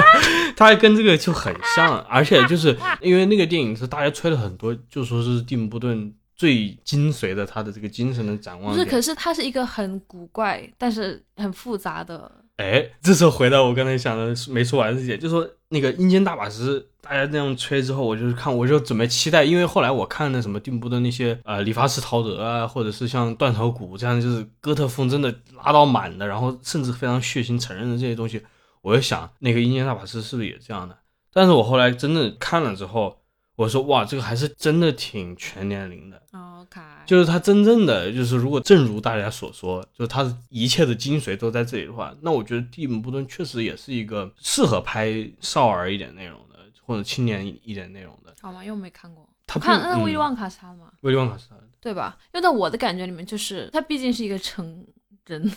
[0.56, 25.32] 他还跟这个就很像， 而且就是因为那个电影是大家吹了很多，就说是蒂姆·波顿最精髓的他的这个精神的展望不是，可是它是一个很古怪但是很复杂的，哎，这时候回到我刚才想的没说完的事情，就说那个阴间大法师，大家那样吹之后，我就是看，我就准备期待，因为后来我看那什么蒂姆·的那些呃理发师陶德啊，或者是像断头谷这样，就是哥特风真的
[25.64, 28.42] 拉到满的，然后甚至非常血腥残忍的这些东西，
[28.82, 30.98] 我就想那个阴间大法师是不是也这样的？
[31.32, 33.19] 但是我后来真的看了之后，
[33.60, 36.22] 我说哇，这个还是真的挺全年龄的。
[36.32, 48.34] OK，就是他真正的就是，如果正如大家所说，就是他的一切的精髓都在这里的话，那我觉得蒂姆·布顿确实也是一个适合拍少儿一点内容的，或者青年一点内容的。
[48.40, 48.64] 好吗？
[48.64, 50.90] 又没看过，他看那威利旺卡是他的吗？
[51.02, 52.16] 威利旺卡是他的，对吧？
[52.32, 54.82] 因为在我的感觉里面，就是他毕竟是一个成
[55.26, 55.52] 人，因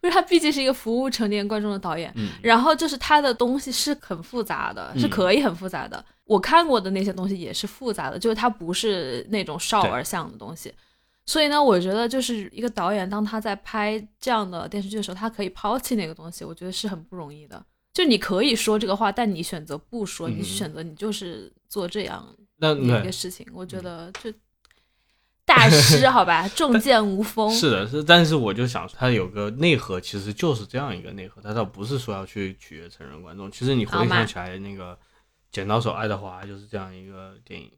[0.08, 6.02] 为他毕竟是一个服务成年观众的导演，嗯，然后就是他的东西是很复杂的，嗯是可以很复杂的。
[6.28, 10.72] 我看过的那些东西也是复杂的，就是它不是那种少儿向的东西。
[11.24, 17.64] 所以呢，我觉得就是一个导演，当他在拍这样的电视剧的时候，他可以抛弃那个东西，我觉得是很不容易的。
[17.94, 22.24] 就你可以说这个话，但你选择不说，你嗯选择你就是做这样
[22.60, 24.30] 的一个事情，我觉得就
[25.44, 27.50] 大师好吧， 重剑无锋。
[27.50, 33.50] 是的，是，但是我就想，他有个内核，其实就是这样一个内核，他倒不是说要去取悦成人观众。
[33.50, 34.94] 其实你回想起来，那个
[35.50, 37.70] 《剪刀手爱德华》就是这样一个电影，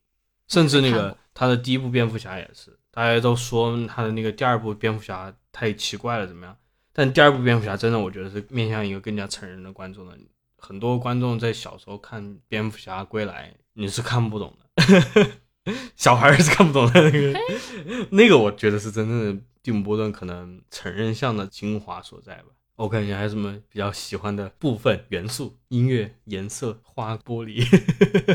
[0.49, 6.57] 甚至那个他的第一部蝙蝠侠也是，大家都说他的那个第二部蝙蝠侠太奇怪了，怎么样？
[6.93, 10.19] 但第二部蝙蝠侠真的，我觉得是面向一个更加成人的观众的。
[10.59, 15.31] 很多观众在小时候看蝙蝠侠归来，你是看不懂的。
[15.95, 17.41] 小孩是看不懂的那个，
[18.11, 22.49] 那个我觉得是真正的蒂姆·波顿可能成人向的精华所在吧。
[22.81, 25.59] OK，你还有什么比较喜欢的部分元素？
[25.69, 27.63] 音乐、颜色、花、玻璃。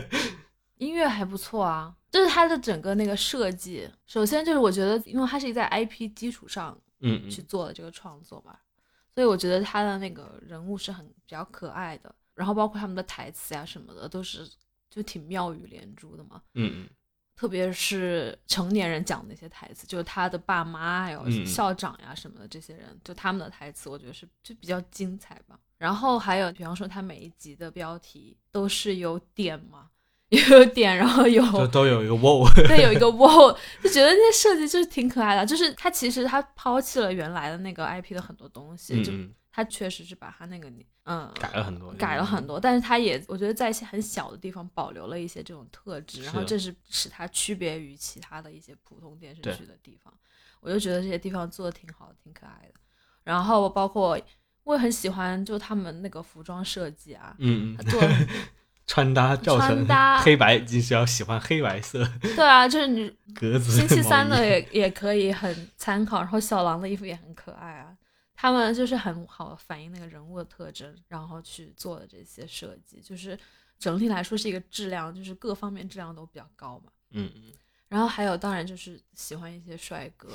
[0.78, 8.56] 音乐还不错啊，就是它的整个那个设计，首先就是我觉得，因为它是在 IP 基础上嗯嗯去做的这个创作嘛，
[9.16, 14.48] 所以我觉得它的那个人物是很比较可爱的，然后包括他们的台词呀、什么的，都是
[14.92, 16.40] 就挺妙语连珠的嘛。
[16.54, 16.90] 嗯嗯
[17.36, 25.60] 特别是成年人讲的那些台词，就是他的爸妈还有嗯校长呀什么的这些人，就他们的台词，我觉得是就比较精彩吧。
[25.78, 29.90] 然后还有，比方说他每一集的标题都是有点嘛，
[30.30, 32.48] 有点，然后有都都有一个 wow。
[32.66, 33.52] 对，有一个 wow，
[33.84, 35.46] 就觉得那些设计就是挺可爱的。
[35.46, 39.12] 就是他其实他抛弃了原来的那个 IP 的很多东西，就
[39.56, 40.70] 他确实是把他那个
[41.06, 50.14] 嗯改了很多，改了很多，但是他也我觉得在一些很小的地方保留了一些这种特质，然后这是使它区别于其他的一些普通电视剧的地方。
[50.60, 52.74] 我就觉得这些地方做的挺好的，挺可爱的。
[53.24, 54.20] 然后包括
[54.66, 58.02] 我也很喜欢，就他们那个服装设计啊，嗯嗯，他做
[58.86, 67.96] 穿搭教程穿搭黑白，你只要喜欢黑白色对啊，就是你格子星期三的也也可以很参考，然后小狼的衣服也很可爱啊。
[68.36, 73.40] 他们就是很好反映那个人物的特征，然后去做的这些设计，就是
[73.80, 76.92] 整体来说是一个质量，就是各方面质量都比较高嘛。
[77.12, 77.54] 嗯嗯
[77.88, 80.30] 然后还有当然就是喜欢一些帅哥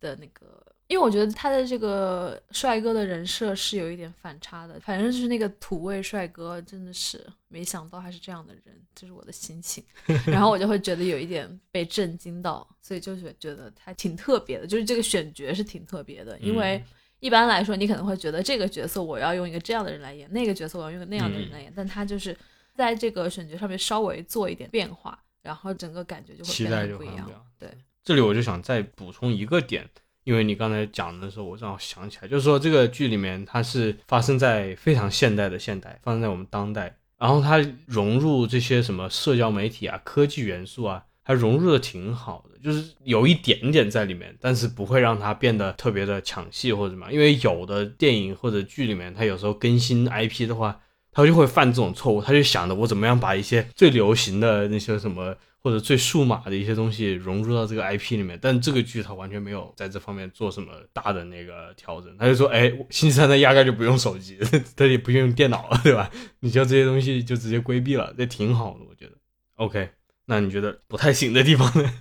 [0.00, 9.84] 的那个，因为我觉得他的这个帅哥的人设是有一点反差的，反正就是那个土味帅哥，真的是没想到他是这样的人，这是我的心情。
[10.26, 16.82] 然后我就会觉得有一点被震惊到，所以就是觉得他挺特别的，就是这个选角是挺特别的，因为。
[17.24, 22.36] 一般来说，你可能会觉得这个角色我要用一个这样的人来演，那个角色我要用那样的人来演，但他就是
[22.74, 27.26] 在这个选角上面稍微做一点变化，然后整个感觉就会期待就不一样。
[27.58, 27.70] 对，
[28.04, 29.88] 这里我就想再补充一个点，
[30.24, 37.56] 因为你刚才讲的时候，我正好想起来，就是说这个剧里面它是发生在非常现代的现代，发生在我们当代，然后它
[37.86, 41.02] 融入这些什么社交媒体啊、科技元素啊。
[41.24, 47.10] 还融入的挺好的，就是有一点点在里面，但是不会让它变得特别的抢戏或者什么。
[47.10, 50.78] 因为有的电影或者剧里面，它有时候更新 IP 的话，
[51.10, 58.38] 它就会犯这种错误，他就想着我怎么样把一些最流行的那些什么或者最数码的一些东西融入到这个 IP 里面。
[58.42, 64.38] 但这个剧它完全没有在这方面做什么大的那个调整，他就说，哎，星期三他压根就不用手机，
[64.76, 66.10] 他也不用电脑了，对吧？
[66.40, 69.12] 你就这些东西就直接规避了，这挺好的，我觉得。
[69.54, 69.88] OK。
[70.26, 71.92] 那你觉得不太行的地方呢？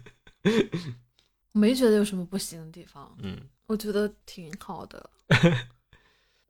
[1.52, 5.10] 没觉得有什么不行的地方，嗯，我觉得挺好的。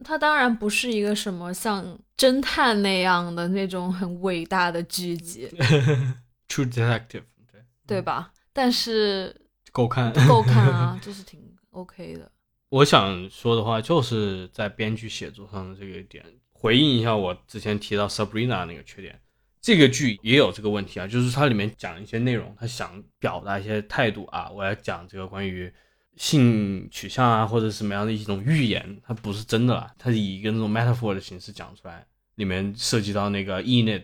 [0.04, 5.48] 它当然不是一个什么像侦探那样的那种很伟大的剧集，
[6.50, 8.32] True Detective，对对吧？
[8.52, 9.36] 但是
[9.72, 11.40] 够看，够看啊， 就是挺
[11.72, 12.30] OK 的。
[12.70, 19.20] 我想说的话，就是在编剧写作上的这个点，回应一下我之前提到 Sabrina 那个缺点。
[19.64, 24.50] 这个剧也有这个问题啊，就是它里面讲一些内容，他想表达一些态度啊。
[24.50, 25.74] 我要讲这个关于
[26.18, 32.06] 性取向啊，或者什么样的一种预言，它不是真的了，它是以一个那种 metaphor 的形式讲出来。
[32.36, 34.04] 里面涉及到那个 Enid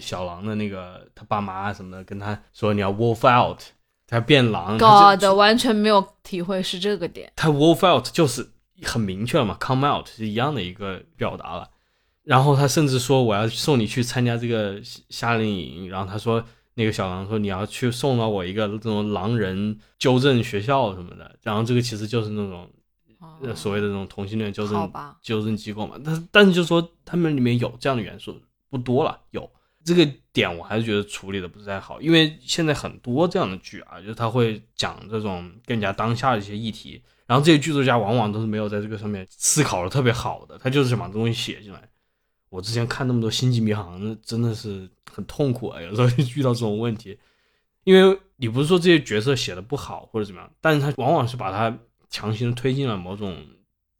[0.00, 3.60] 小狼的那个他爸妈什么的，跟他说你要 wolf out，
[4.06, 4.76] 他变狼。
[4.76, 7.32] God，完全没有体会是这个点。
[7.34, 8.46] 他 wolf out 就是
[8.82, 11.70] 很明确了嘛，come out 是一样的一个表达了。
[12.24, 22.70] 然后他甚至说我要送你去参加这个夏令营，然后他说那个小狼说你要去送到我一个这种狼人纠正学校什么的，然后这个其实就是那种
[23.54, 25.96] 所谓的这种同性恋纠正纠正机构嘛。
[26.04, 29.50] 但但是就说他们里面有这样的元素不多了，有
[29.84, 41.88] 这个点我还是觉得处理的不是太好，因为现在很多这样的剧啊，就是他会讲这种更加当下的一些议题，然后这些剧作家往往都是没有在这个上面思考的特别好的，他就是想把这东西写进来。
[42.52, 45.80] 我之前看那么多星际迷航，那真的是很痛苦啊！
[45.80, 47.18] 有时候遇到这种问题，
[47.84, 51.74] 因为你不是说这些角色写的不好或者怎么样，但是他往往是把他
[52.10, 53.42] 强行推进了某种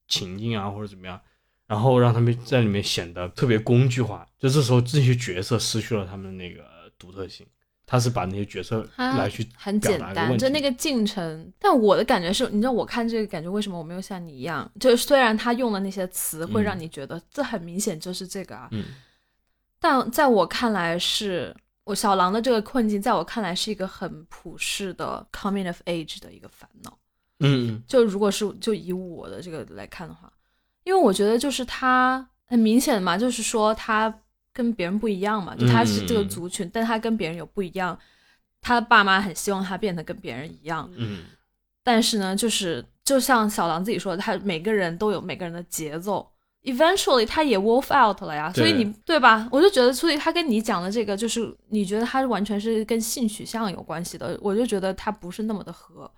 [0.07, 1.19] 情境啊或者怎么样，
[1.67, 6.63] 然后让他们在里面显得特别工具化，就这时候这些角色失去了他们那个
[6.99, 7.47] 独特性。
[7.93, 11.53] 他是把那些角色来去很简单，就那个进程。
[11.59, 14.67] 但我的感觉是，你知道，我看这个感觉为什么我没有像你一样？
[14.81, 18.71] 就是虽然他用的那些词会让你觉得这很明显就是这个啊，
[19.79, 26.99] 但在我看来，是我小狼的这个困境，在我看来是一个很普世的 coming of age 的一个烦恼。
[27.41, 30.33] 嗯，就如果是就以我的这个来看的话，
[30.85, 34.21] 因为我觉得就是他很明显嘛，就是说他。
[34.53, 37.99] 跟别人不一样嘛，就他是这个族群，但他跟别人有不一样。
[38.61, 41.25] 他的爸妈很希望他变得跟别人一样，嗯。
[41.83, 46.29] 但是呢，就是就像小狼自己说的，他每个人都有每个人的节奏。
[46.63, 49.49] Eventually，他也 wolf out 了呀，所以你对吧？
[49.51, 56.09] 我就觉得，所以他跟你讲的这个，就是你觉得他完全是跟性取向有关系的，我就觉得他不是那么的合。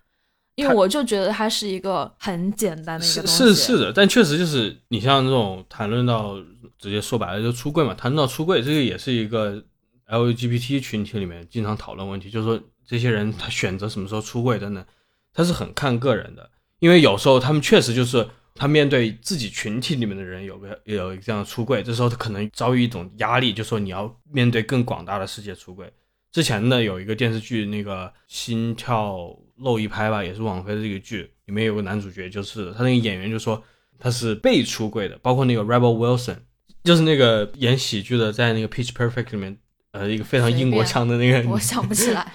[0.56, 6.36] 因为我就觉得他是一个很简单的一个东西，是是的，但确实就是你像这种谈论到
[6.84, 9.64] 直接说白了就出柜嘛，谈到出柜，这个也是一个
[10.06, 14.84] LGBT 群体里面经常讨论问题，就是说这些人他选择什么时候出柜等等，
[15.32, 25.90] 他是很看个人的，因为有时候他们确实就是他面对自己群体里面的人有个有一个这样的出柜，这时候他可能遭遇一种压力，就说你要面对更广大的世界出柜。
[26.30, 29.36] 之前呢有一个电视剧那个心跳。
[29.58, 33.62] 漏一拍吧，也是网飞的这个剧，里面有个男主角，就是他那个演员就说
[34.00, 36.38] 他是被出柜的，包括那个 Rebel Wilson，
[36.84, 39.56] 就是那个演喜剧的，在那个 Pitch Perfect 里面，
[39.90, 42.32] 呃，一个非常英国腔的那个，我想不起来。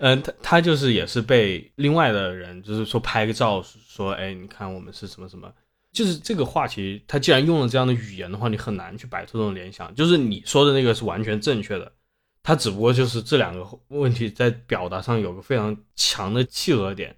[0.00, 5.50] 嗯， 他他就是也是被另外的人，就是说拍个照，说，哎，你看我们是什么什么，
[5.92, 11.92] 就是这个话题，他既然用了这样的语言的话，你很难去摆脱这种联想，就是你说的那个是完全正确的。
[12.42, 17.14] 他只不过就是这两个问题在表达上有个非常强的契合点，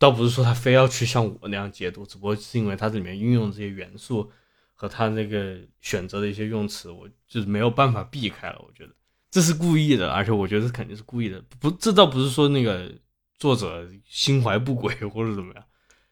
[0.00, 4.28] 倒不是说他非要去像我那样解读，只不过是因为它里面运用这些元素
[4.80, 8.62] 和他那个选择的一些用词，我就是没有办法避开了。
[8.64, 8.94] 我觉得，
[9.28, 11.42] 这是故意的，而且我觉得肯定是故意的。
[11.58, 12.88] 不，这倒不是说那个
[13.40, 15.64] 作者心怀不轨或者怎么样，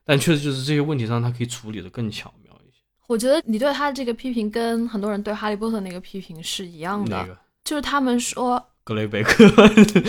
[0.05, 2.81] 但确实就是这些问题上他可以处理的更巧妙一些。
[3.07, 9.45] 我觉得你对他的这个批评跟很多人对哈利波特那个批评是一样的，那个就是他们说格雷贝克，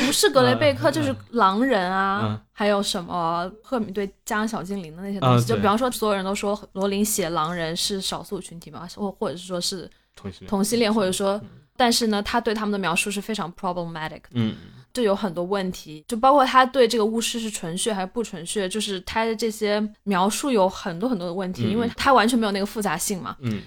[0.06, 5.44] 不是格雷贝克，嗯就是狼人啊，嗯还有什么赫敏对家养小精灵的那些东西。
[5.44, 11.42] 嗯就比方说，所有人都说罗琳写狼人是少数群体嘛，或或者是说是同性恋，同性恋，或者说，
[11.76, 14.54] 但是呢，他对他们的描述是非常 problematic 的嗯，
[14.94, 21.72] 就有很多问题，就包括他对这个巫师是纯血还是不纯血，就是他的这些描述有很多很多的问题，嗯。
[21.72, 23.36] 因为他完全没有那个复杂性嘛。
[23.40, 23.60] 嗯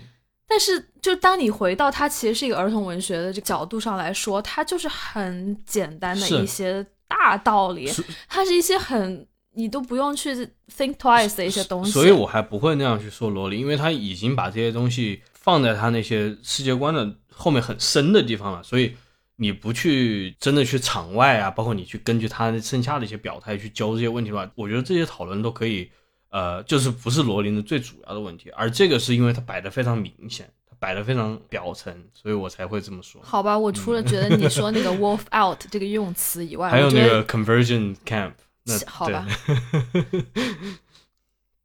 [0.53, 10.34] 但是，就当你回到它其实是一个儿童文学的这个角度上来说，它就是很简单的一些大道理是，它是一些很你都不用去
[10.76, 11.92] think twice 的一些东西。
[11.92, 18.96] 所以我还不会那样去说罗琳，因为他已经把这些东西放在他那些世界观的后面很深的地方了，所以
[19.36, 25.88] 你不去真的去场外啊，包括你去根据他剩下的一些表态去教这些问题的话，我觉得这些讨论都可以，
[26.31, 33.20] 呃，就是不是罗琳的最主要的问题，而这个是因为他摆的非常明显，他摆的非常表层，所以我才会这么说。
[33.22, 38.33] 好吧，我除了觉得你说那个 wolf out 这个用词以外，还有那个 conversion camp，
[38.64, 39.26] 那好吧。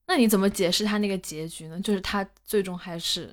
[0.08, 1.80] 那你怎么解释他那个结局呢？
[1.82, 3.32] 就是他最终还是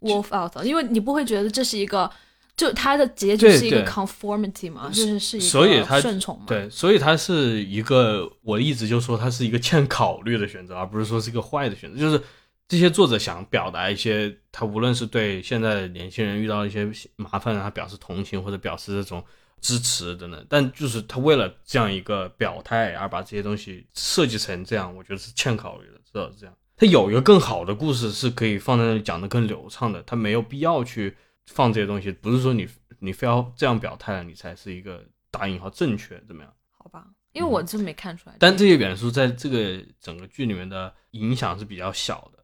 [0.00, 2.10] wolf out，因为你不会觉得这是一个，
[2.56, 6.44] 就他的结局是一个 conformity 嘛，就是是一个所以他顺从嘛。
[6.46, 11.98] 对，所以它是一个，我一直就说它是一个欠考虑的选择，而不是说是一个坏的选择。
[11.98, 12.22] 就是
[12.68, 16.86] 这些作者想表达一些，他无论是对现在的年轻人遇到一些
[17.16, 19.24] 麻烦，他表示同情或者表示这种
[19.60, 26.54] 支持等等，但就是他为了这样一个表态而把这些东西设计成这样，我觉得是欠考虑的，至少是这样。
[26.76, 31.16] 他有一个更好的故事是可以放在那里讲的更流畅的，他没有必要去
[31.46, 32.68] 放这些东西，不是说你
[32.98, 36.52] 你非要这样表态了，你才是一个打引号正确怎么样？
[36.76, 38.36] 好吧，因为我真没看出来。
[38.36, 42.38] 嗯但这些元素在这个整个剧里面的影响是比较小的。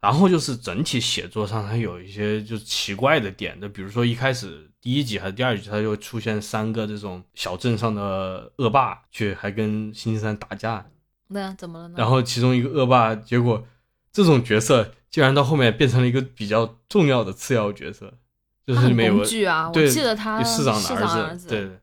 [0.00, 10.90] 然后就是整体写作上，它有一些就是奇怪的点，就比如说一开始第一集还是第二集，它就会出现三个这种小镇上的恶霸，去还跟星期三打架，
[11.28, 11.94] 那怎么了呢？
[11.98, 13.66] 然后其中一个恶霸，结果
[14.10, 18.14] 这种角色竟然到后面变成了一个比较重要的次要角色，
[18.66, 21.80] 就是没有工具啊，我记得他市长的市儿子，儿子，对对，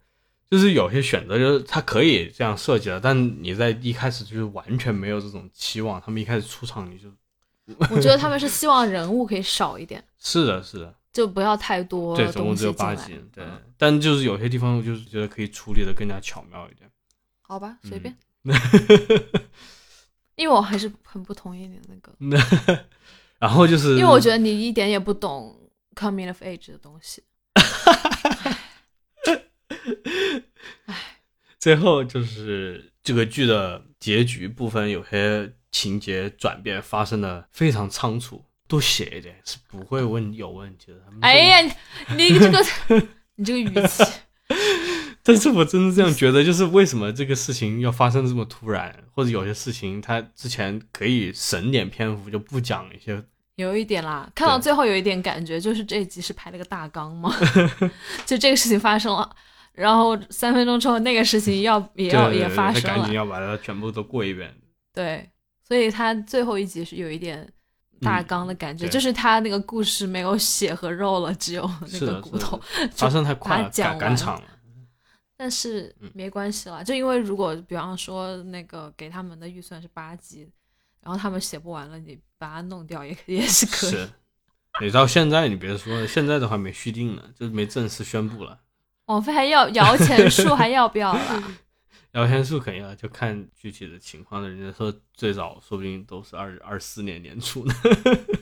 [0.50, 7.10] 就是有些选择就是他可以这样设计的，但你在一开始就是完全没有这种期望，他们一开始出场你就
[7.90, 16.90] 我觉得他们是希望人物可以少一点，是的，是的，就不要太多对，东总共只有八集，对嗯，但就是有些地方我就是觉得可以处理的更加巧妙一点，
[17.42, 18.16] 好吧，随便，
[18.46, 18.54] 嗯
[20.38, 22.86] 因为我还是很不同意你的那个，
[23.40, 25.57] 然后就是因为我觉得你一点也不懂
[25.98, 27.24] coming of age 的东西。
[31.60, 41.00] 最后就是这个剧的结局部分，有些情节转变发生的非常仓促，多写一点是不会问有问题的。
[41.22, 41.62] 哎呀，
[42.16, 42.64] 你你这个
[43.36, 44.04] 你这个语气，
[45.24, 53.24] 但是我真的这样觉得，就是为什么这个事情要发生这么突然，或者有些事情他之前可以省点篇幅就不讲一些，
[53.58, 57.32] 有一点啦，看到最后有一点感觉，就是这一集是排了个大纲嘛，
[58.26, 59.36] 就这个事情发生了，
[59.74, 62.98] 然后三分钟之后那个事情要 也要也发生了。
[62.98, 64.56] 赶紧，要把它全部都过一遍。
[64.94, 65.28] 对，
[65.68, 67.52] 所以他最后一集是有一点
[68.00, 74.44] 大纲的感觉，嗯就是他那个故事没有血和肉了，只有那个骨头，发生太快了，赶场了。
[75.36, 76.12] 但是嗯。
[76.14, 80.48] 没关系啦，就因为如果比方说那个给他们的预算是八集，
[81.08, 83.92] 然后他们写不完了，你把它弄掉也也是可以。
[83.92, 84.10] 是，
[84.82, 88.60] 你到现在你别说了，现在都还没续订呢，就是没正式宣布了。
[89.06, 91.44] 网飞还要摇钱树，还要不要了？
[92.12, 97.74] 摇钱树肯定要就看具体的情况了，人家说最早说不定都是二二四年年初呢，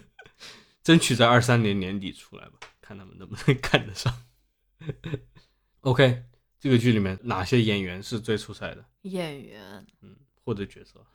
[0.82, 4.12] 争取在二三年年底出来吧，看他们能不能 赶得上。
[5.82, 6.24] OK，
[6.60, 8.84] 这个剧里面哪些演员是最出彩的？
[9.04, 11.06] 演员，嗯或者角色？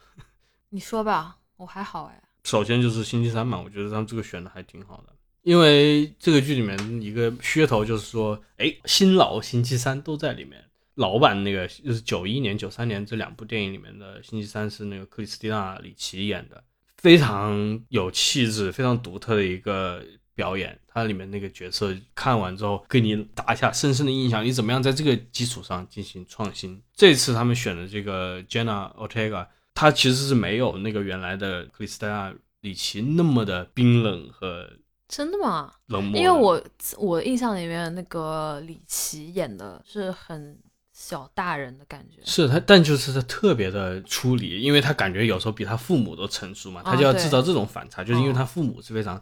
[0.68, 2.22] 你说吧，我还好哎。
[2.44, 10.64] 首先就是星期三嘛，我觉得他们这个选的还挺好的，因为这个剧里面一个噱头就是说，哎，新老星期三都在里面。
[10.96, 16.62] 老版那个就是九一年、九三年这两部电影里面的星期三是那个克里斯蒂娜·里奇演的，
[16.98, 20.04] 非常有气质、非常独特的一个
[20.34, 20.78] 表演。
[20.86, 24.44] 它里面那个角色看完之后，给你打下深深的印象。
[24.44, 26.82] 你怎么样在这个基础上进行创新？
[26.94, 34.68] 这次他们选的这个 Jenna Ortega，她其实是没有那个原来的克里斯蒂娜·里奇那么的冰冷和
[35.08, 35.72] 真的吗？
[35.86, 36.20] 冷漠。
[36.20, 36.62] 因为我
[36.98, 40.58] 我印象里面那个里奇演的是很
[40.92, 49.20] 小大人的感觉，是他，但就是他特别的出离，因为他感觉有时候比他父母都成熟嘛，啊他就要制造这种反差，就是因为哦他父母是非常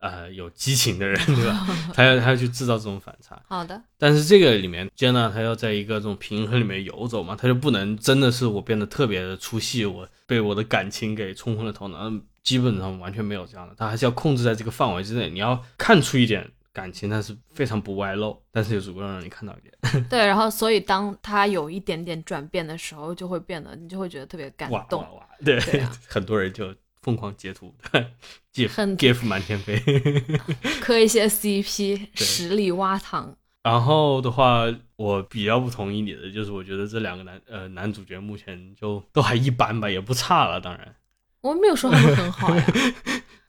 [0.00, 1.66] 呃有激情的人，对吧？
[1.94, 3.40] 他要他要去制造这种反差。
[3.46, 20.04] 好的，但是这个里面，杰娜她要在一个这种平衡里面游走嘛，她就不能真的是我变得特别的出戏，我被我的感情给冲昏了头脑，嗯基本上完全没有这样的，她还是要控制在这个范围之内，你要看出一点感情，但是非常不外露，但是又足够让你看到一点。
[20.08, 25.26] 对，然后所以当他有一点点转变的时候，就会变得你就会觉得特别感哇动哇，哇！
[25.44, 27.74] 对，对啊很多人就疯狂截图，
[28.54, 29.78] gif gif 满天飞。
[30.80, 33.36] 磕一些 CP，实力挖糖。
[33.62, 34.64] 然后的话，
[34.96, 40.96] 我比较不同意你的，就是我觉得这两个男呃男主角目前就都还一般吧，也不差了，当然，
[41.42, 42.66] 我没有说他们很好呀，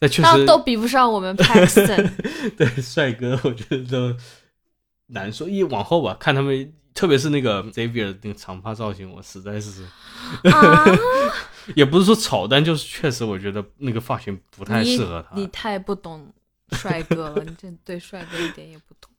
[0.01, 2.11] 那确实都比不上我们 Paxton。
[2.57, 4.17] 对帅哥，我觉得都
[5.07, 5.47] 难说。
[5.49, 9.83] 一往后吧，看他们，特别是那个 Xavier 那个长发造型，我实在是
[10.51, 10.85] 啊，
[11.75, 15.35] 也不是说丑，但就是确实我觉得那个发型不太适合他。
[15.35, 16.31] 你太不懂
[16.71, 19.09] 帅哥了，你真对帅哥一点也不懂。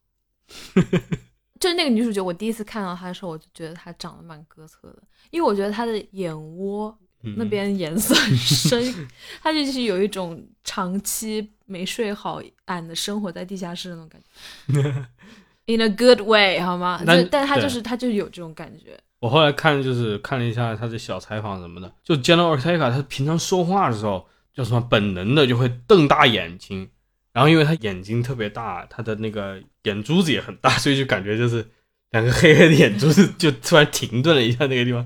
[1.60, 9.08] 就是那个女主角，我第一次看到她的时候，我就觉得她长得蛮哥特的，因为我觉得她的眼窝嗯那边颜色很深，
[9.40, 14.20] 她就是有一种长期没睡好、懒的生活在地下室的那种感
[14.82, 15.06] 觉。
[15.66, 17.00] In a good way，好吗？
[17.06, 18.98] 但她对就是他就是有这种感觉。
[19.20, 26.88] 我后来看就是看了一下他的小采访什么的，就 Jenna Ortega 他平常说话的时候叫什么本能的就会瞪大眼睛，
[27.32, 31.64] 然后因为他眼睛特别大，他的那个眼珠子也很大，所以就感觉就是
[32.10, 35.04] 两个黑黑的眼珠子就突然停顿了一下那个地方，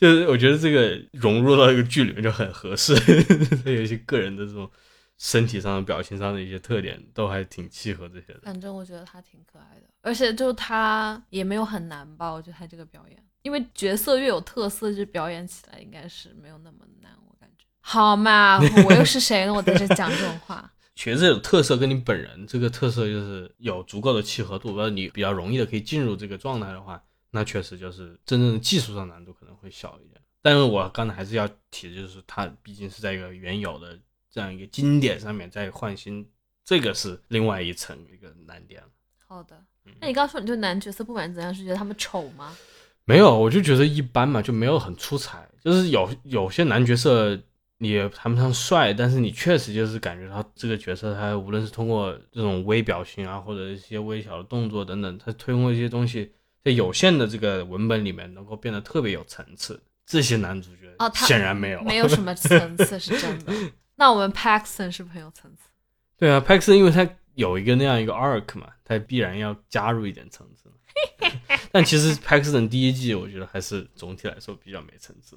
[0.00, 2.94] 就是我觉得这个融入到这个剧里面就很合适，
[3.66, 4.70] 有一些个人的这种
[5.18, 8.40] 身体上的表情上的一些特点都还挺契合这些的。
[8.44, 12.30] 反正我觉得他挺可爱的，而且就他也没有很难吧？
[12.30, 17.64] 我觉得他这个表演，因为角色越有特色，就表演起来应该是没有那么难，我感觉。
[17.80, 19.52] 好嘛，我又是谁呢？
[19.52, 20.72] 我在这讲这种话。
[20.94, 27.00] 角色有特色跟你本人这个特色就是有足够的契合度，而你比较容易的可以进入这个状态的话，
[27.30, 30.20] 那确实就是真正的技术上难度可能会小一点。
[30.42, 33.96] 但是我刚才还是要提的就是它毕竟是在一个原有的
[34.38, 36.24] 这样一个经典上面再换新，
[36.64, 38.88] 这个是另外一层一个难点了。
[39.26, 39.60] 好的，
[40.00, 42.56] 那你刚刚说你对男角色不管怎样是觉得他们丑吗？
[43.04, 45.44] 没有，我就觉得一般嘛，就没有很出彩。
[45.60, 47.36] 就是有有些男角色
[47.78, 56.30] 你也谈不上帅，但是你确实就是感觉他这个角色他无论是通过这种微表情啊，或者一些微小的动作等等，他推过一些东西，
[56.62, 59.82] 在有限的这个文本里面能够变得特别有层次。
[60.06, 63.52] 这些男主角哦他显然没有， 没有什么层次是真的。
[63.98, 65.68] 那我们 Paxton 是不是很有层次？
[66.16, 70.72] 对啊，，Paxton 因为他有一个那样一个 arc 嘛，他必然要加入一点层次。
[71.70, 75.36] 但其实 Paxton 第一季我觉得还是总体来说比较没层次。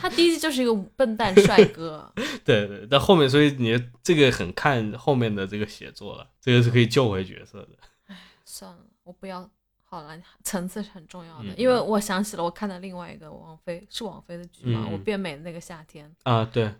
[0.00, 2.12] 他第一季就是一个笨蛋帅哥，
[2.44, 7.70] 对对，但后面所以你这个很看后面的这个写作了，这个是可以救回角色的。
[8.06, 9.50] 唉算了，我不要。
[9.86, 16.74] 好了，层次是很重要的，嗯因为我想起了我看的另外一个王菲是王菲的剧嘛，嗯嗯我变美的那个夏天》，啊，对，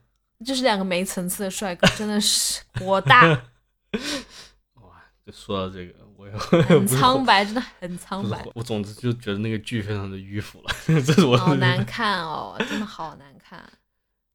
[0.44, 3.26] 就是两个没层次的帅哥，真的是火大，
[4.80, 13.62] 哇，就说到这个，我又 很苍白，真的很苍白，我总之就觉得那个剧非常的迂腐了， 这是我好难看哦，真的好难看。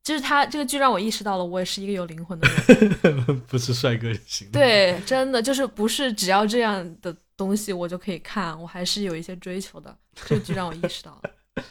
[0.02, 3.39] 就是他这个剧让我意识到了，我也是一个有灵魂的人。
[3.41, 9.95] 不是帅哥就行。，对，真的就是不是只要这样的东西我就可以看，我还是有一些追求的。
[10.16, 11.64] 这个剧让我意识到了。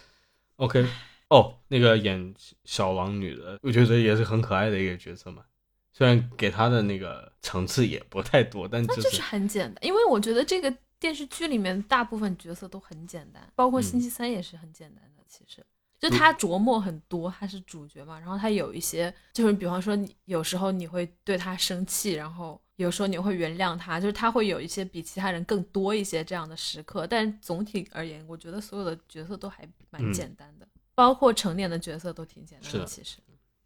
[0.57, 0.87] OK，
[1.29, 5.45] 哦，那个演小王女的，我觉得也是很可爱的一个角色嘛。
[5.93, 15.23] 虽然给她的那个层次也不太多，但就是很简单，因为我觉得这个电视剧里面大部分角色都很简单，包括星期三也是很简单的。
[15.27, 15.65] 其实，
[15.99, 27.07] 就他琢磨很多，他是主角嘛，然后他有一些，就是比方说你有时候你会对他生气，然后有时候你会原谅他，就是他会有一些比其他人更多一些这样的时刻。
[27.07, 30.67] 但总体而言，我觉得所有的角色都还蛮嗯简单的，
[30.99, 32.85] 包括成年的角色都挺简单的。
[32.85, 33.19] 其实，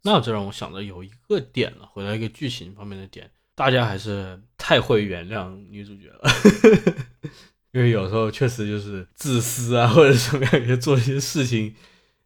[0.03, 6.31] 那这让我想到有一个点了，回到一个剧情方面的点，大家还是太会原谅女主角了，
[7.73, 11.73] 因为有时候确实就是自私啊，或者什么样，也做一些事情，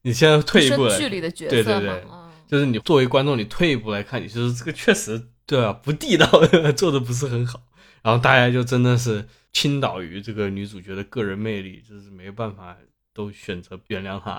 [0.01, 2.29] 你现在退一步来，剧里的角对对对嗯。
[2.45, 6.27] 就是你作为观众，你退一步来看，你就是这个确实对啊，不地道，
[6.75, 7.61] 做的不是很好，
[8.03, 12.75] 然后大家就真的是倾倒于这个女主角的个人魅力，就是没办法
[13.17, 14.37] 都选择原谅他。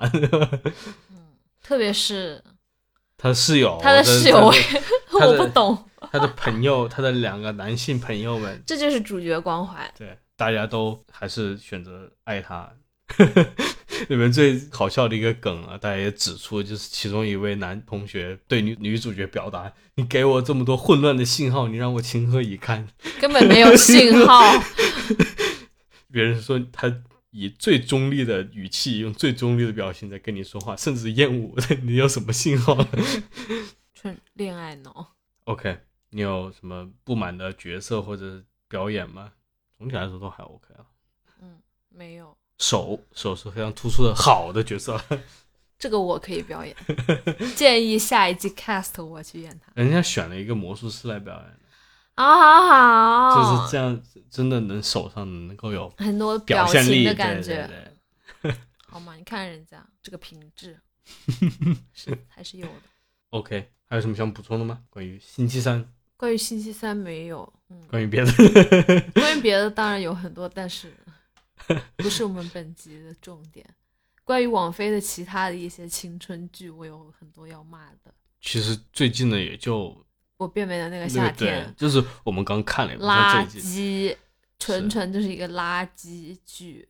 [1.10, 1.26] 嗯，
[1.60, 2.40] 特别是
[3.18, 5.76] 他室友，他的室友我不懂，
[6.12, 9.92] 他的朋友，他的两个男性朋友们， 这就是主角光环。
[9.98, 12.70] 对，大家都还是选择爱他。
[14.08, 22.86] 里面最好笑的一个梗啊，大家也指出，就是其中一位男同学对女女主角表达：“你给我这么多混乱的信号，你让我情何以堪？”
[23.18, 24.52] 根本没有信号。
[26.12, 26.94] 别人说他
[27.30, 31.54] 以最中立的语气，用最中立的表情在跟你说话，甚至厌恶。
[31.82, 32.76] 你有什么信号？
[33.94, 35.14] 纯恋爱脑。
[35.44, 35.78] OK，
[36.10, 39.32] 你有什么不满的角色或者表演吗？
[39.76, 40.84] 总体来说都还 OK 啊。
[41.40, 41.58] 嗯，
[41.88, 42.36] 没有。
[42.58, 45.00] 手手是非常突出的好的角色，
[45.78, 46.74] 这个我可以表演。
[47.54, 49.70] 建议下一季 cast 我去演他。
[49.76, 51.60] 人家选了一个魔术师来表演
[52.24, 57.66] 好好好，就是这样，真的能手上能够有很多表现力的感觉。
[57.66, 58.54] 对对
[58.88, 60.78] 好嘛，你看人家这个品质
[61.92, 62.82] 是还是有的。
[63.30, 64.80] OK，还有什么想补充的吗？
[64.90, 65.92] 关于星期三？
[66.16, 67.52] 关于星期三没有。
[67.68, 68.32] 嗯，关于别的？
[69.14, 70.92] 关于别的当然有很多，但是。
[71.96, 73.68] 不是我们本集的重点。
[74.24, 78.14] 关于网飞的其他的一些青春剧，我有很多要骂的。
[78.40, 80.02] 其实最近的也就
[80.38, 84.16] 我变美的那个夏天，就是我们刚看了一垃圾，
[84.58, 86.88] 纯纯就是一个垃圾剧。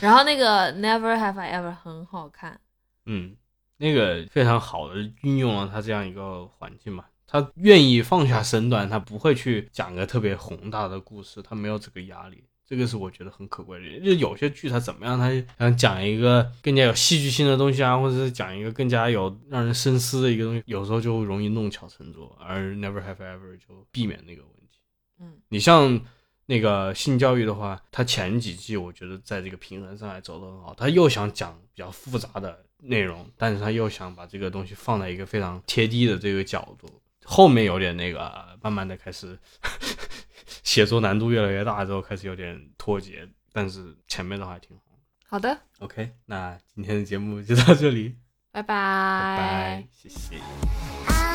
[0.00, 2.60] 然后那个 Never Have I Ever 很好看，
[3.06, 3.34] 嗯，
[3.78, 12.44] 那个非常好的运用了他这样一个环境嘛，他愿意放下身段，他不会去讲个特别宏大的故事，他没有这个压力。
[12.66, 24.78] 这个是我觉得很可贵的，就有些剧它怎么样，它想讲一个更加有戏剧性的东西啊，或者是讲一个更加有让人深思的一个东西，有时候就容易弄巧成拙，而 Never Have Ever 就避免那个问题。
[25.20, 26.00] 嗯，你像
[26.46, 36.88] 那个性教育的话，它前几季我觉得在这个平衡上还走得很好，他又想讲比较复杂的内容，但是他又想把这个东西放在一个非常贴地的这个角度，
[37.24, 39.38] 后面有点那个慢慢的开始。
[40.62, 44.82] 写作难度越来越大之后，开始有点脱节，但是前面的话还挺好。
[45.26, 48.16] 好的，OK，那今天的节目就到这里，
[48.50, 51.31] 拜拜，拜拜，谢谢。